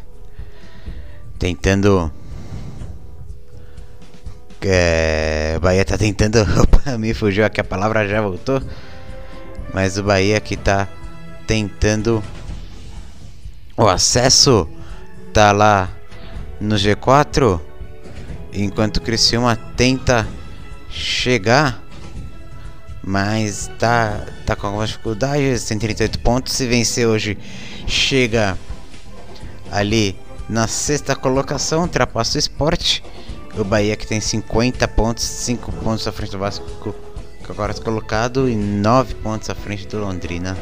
tentando. 1.39 2.13
É, 4.63 5.55
o 5.57 5.61
Bahia 5.61 5.85
tá 5.85 5.97
tentando. 5.97 6.39
Opa, 6.61 6.99
me 6.99 7.15
fugiu 7.15 7.45
aqui 7.45 7.61
a 7.61 7.65
palavra 7.65 8.07
já 8.07 8.21
voltou. 8.21 8.63
Mas 9.73 9.97
o 9.97 10.03
Bahia 10.03 10.39
que 10.41 10.57
tá 10.57 10.87
tentando. 11.47 12.23
O 13.77 13.89
acesso 13.89 14.69
tá 15.33 15.53
lá 15.53 15.89
no 16.61 16.77
G4. 16.77 17.59
Enquanto 18.53 18.99
o 18.99 19.01
Criciúma 19.01 19.57
tenta 19.57 20.29
chegar. 20.91 21.83
Mas 23.03 23.71
tá, 23.79 24.27
tá 24.45 24.55
com 24.55 24.67
algumas 24.67 24.91
dificuldades. 24.91 25.63
138 25.63 26.19
pontos. 26.19 26.53
Se 26.53 26.67
vencer 26.67 27.07
hoje, 27.07 27.39
chega 27.87 28.59
ali 29.71 30.17
na 30.49 30.67
sexta 30.67 31.15
colocação, 31.15 31.83
ultrapassa 31.83 32.37
o 32.37 32.39
esporte. 32.39 33.03
O 33.57 33.65
Bahia 33.65 33.97
que 33.97 34.07
tem 34.07 34.21
50 34.21 34.87
pontos, 34.89 35.25
5 35.25 35.73
pontos 35.73 36.07
à 36.07 36.13
frente 36.13 36.33
do 36.33 36.39
Vasco, 36.39 36.65
fica 37.41 37.55
quarto 37.55 37.83
colocado 37.83 38.49
e 38.49 38.55
9 38.55 39.15
pontos 39.17 39.51
à 39.51 39.55
frente 39.55 39.87
do 39.87 39.99
Londrina. 39.99 40.57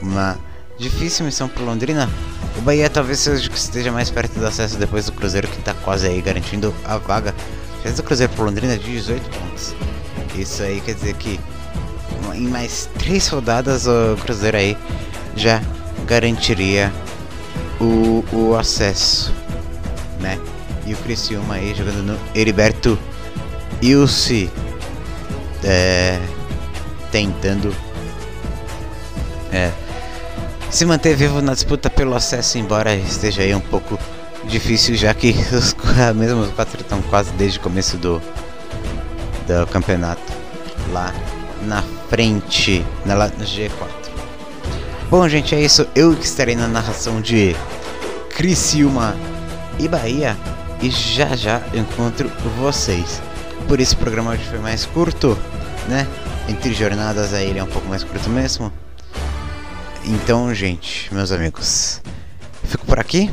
Uma 0.00 0.38
difícil 0.78 1.24
missão 1.24 1.48
para 1.48 1.62
Londrina. 1.62 2.08
O 2.58 2.60
Bahia 2.60 2.90
talvez 2.90 3.20
seja 3.20 3.48
que 3.48 3.56
esteja 3.56 3.90
mais 3.92 4.10
perto 4.10 4.38
do 4.38 4.46
acesso 4.46 4.76
depois 4.78 5.06
do 5.06 5.12
Cruzeiro 5.12 5.48
que 5.48 5.58
está 5.58 5.72
quase 5.74 6.06
aí 6.06 6.20
garantindo 6.20 6.74
a 6.84 6.98
vaga. 6.98 7.34
Fez 7.82 7.98
o 7.98 8.02
Cruzeiro 8.02 8.32
para 8.32 8.44
Londrina 8.44 8.76
de 8.76 8.84
18 8.84 9.30
pontos. 9.30 9.74
Isso 10.36 10.62
aí 10.62 10.80
quer 10.80 10.94
dizer 10.94 11.14
que 11.14 11.40
em 12.34 12.48
mais 12.48 12.88
três 12.98 13.28
rodadas 13.28 13.86
o 13.86 14.16
Cruzeiro 14.22 14.56
aí 14.56 14.76
já 15.36 15.62
garantiria 16.06 16.92
o, 17.82 18.24
o 18.32 18.54
acesso, 18.54 19.34
né? 20.20 20.38
E 20.86 20.94
o 20.94 20.96
Criciúma 20.98 21.54
aí 21.54 21.74
jogando 21.74 22.02
no 22.02 22.18
Heriberto 22.34 22.98
Ilse 23.80 24.48
é, 25.64 26.20
tentando 27.10 27.74
é, 29.52 29.70
se 30.70 30.84
manter 30.86 31.16
vivo 31.16 31.42
na 31.42 31.52
disputa 31.52 31.90
pelo 31.90 32.14
acesso, 32.14 32.56
embora 32.56 32.94
esteja 32.94 33.42
aí 33.42 33.54
um 33.54 33.60
pouco 33.60 33.98
difícil, 34.44 34.94
já 34.94 35.12
que 35.12 35.34
os 35.52 35.74
mesmos 36.14 36.50
quatro 36.50 36.80
estão 36.80 37.02
quase 37.02 37.32
desde 37.32 37.58
o 37.58 37.62
começo 37.62 37.96
do, 37.96 38.22
do 39.46 39.66
campeonato 39.68 40.32
lá 40.92 41.12
na 41.62 41.82
frente, 42.08 42.84
na, 43.04 43.16
no 43.28 43.44
G4. 43.44 44.01
Bom, 45.12 45.28
gente, 45.28 45.54
é 45.54 45.60
isso. 45.60 45.86
Eu 45.94 46.16
que 46.16 46.24
estarei 46.24 46.56
na 46.56 46.66
narração 46.66 47.20
de 47.20 47.54
Criciúma 48.30 49.14
e 49.78 49.86
Bahia 49.86 50.34
e 50.80 50.88
já 50.88 51.36
já 51.36 51.60
encontro 51.74 52.30
vocês. 52.56 53.20
Por 53.68 53.78
isso 53.78 53.94
o 53.94 53.98
programa 53.98 54.30
hoje 54.30 54.42
foi 54.44 54.58
mais 54.58 54.86
curto, 54.86 55.36
né? 55.86 56.08
Entre 56.48 56.72
jornadas 56.72 57.34
aí 57.34 57.50
ele 57.50 57.58
é 57.58 57.62
um 57.62 57.66
pouco 57.68 57.86
mais 57.88 58.02
curto 58.02 58.30
mesmo. 58.30 58.72
Então, 60.06 60.54
gente, 60.54 61.12
meus 61.12 61.30
amigos, 61.30 62.00
fico 62.64 62.86
por 62.86 62.98
aqui. 62.98 63.30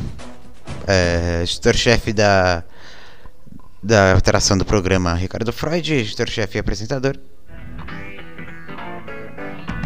É, 0.86 1.40
Editor-chefe 1.44 2.12
da 2.12 2.62
da 3.82 4.12
alteração 4.12 4.58
do 4.58 4.66
programa 4.66 5.14
Ricardo 5.14 5.50
Freud, 5.50 5.94
editor-chefe 5.94 6.58
e 6.58 6.60
apresentador. 6.60 7.16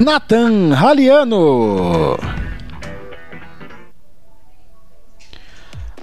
Nathan 0.01 0.75
Raliano. 0.75 2.19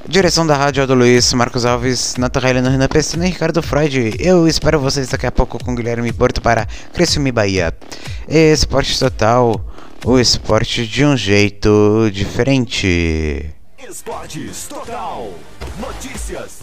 Direção 0.08 0.48
da 0.48 0.56
rádio 0.56 0.88
do 0.88 0.94
Luiz, 0.94 1.34
Marcos 1.34 1.66
Alves, 1.66 2.16
Natarraila 2.16 2.70
Renan 2.70 2.88
Pestana 2.88 3.28
e 3.28 3.32
Ricardo 3.32 3.62
Freud. 3.62 4.16
Eu 4.18 4.48
espero 4.48 4.80
vocês 4.80 5.10
daqui 5.10 5.28
a 5.28 5.32
pouco 5.32 5.62
com 5.62 5.76
Guilherme 5.76 6.12
Porto 6.14 6.42
para 6.42 6.66
Crescimento 6.94 7.36
Bahia. 7.36 7.76
Esporte 8.30 8.98
Total, 8.98 9.62
o 10.06 10.18
esporte 10.18 10.88
de 10.88 11.06
um 11.06 11.18
jeito 11.18 12.10
diferente. 12.14 13.54
Esportes 13.78 14.68
Total. 14.70 15.34
Notícias, 15.80 16.61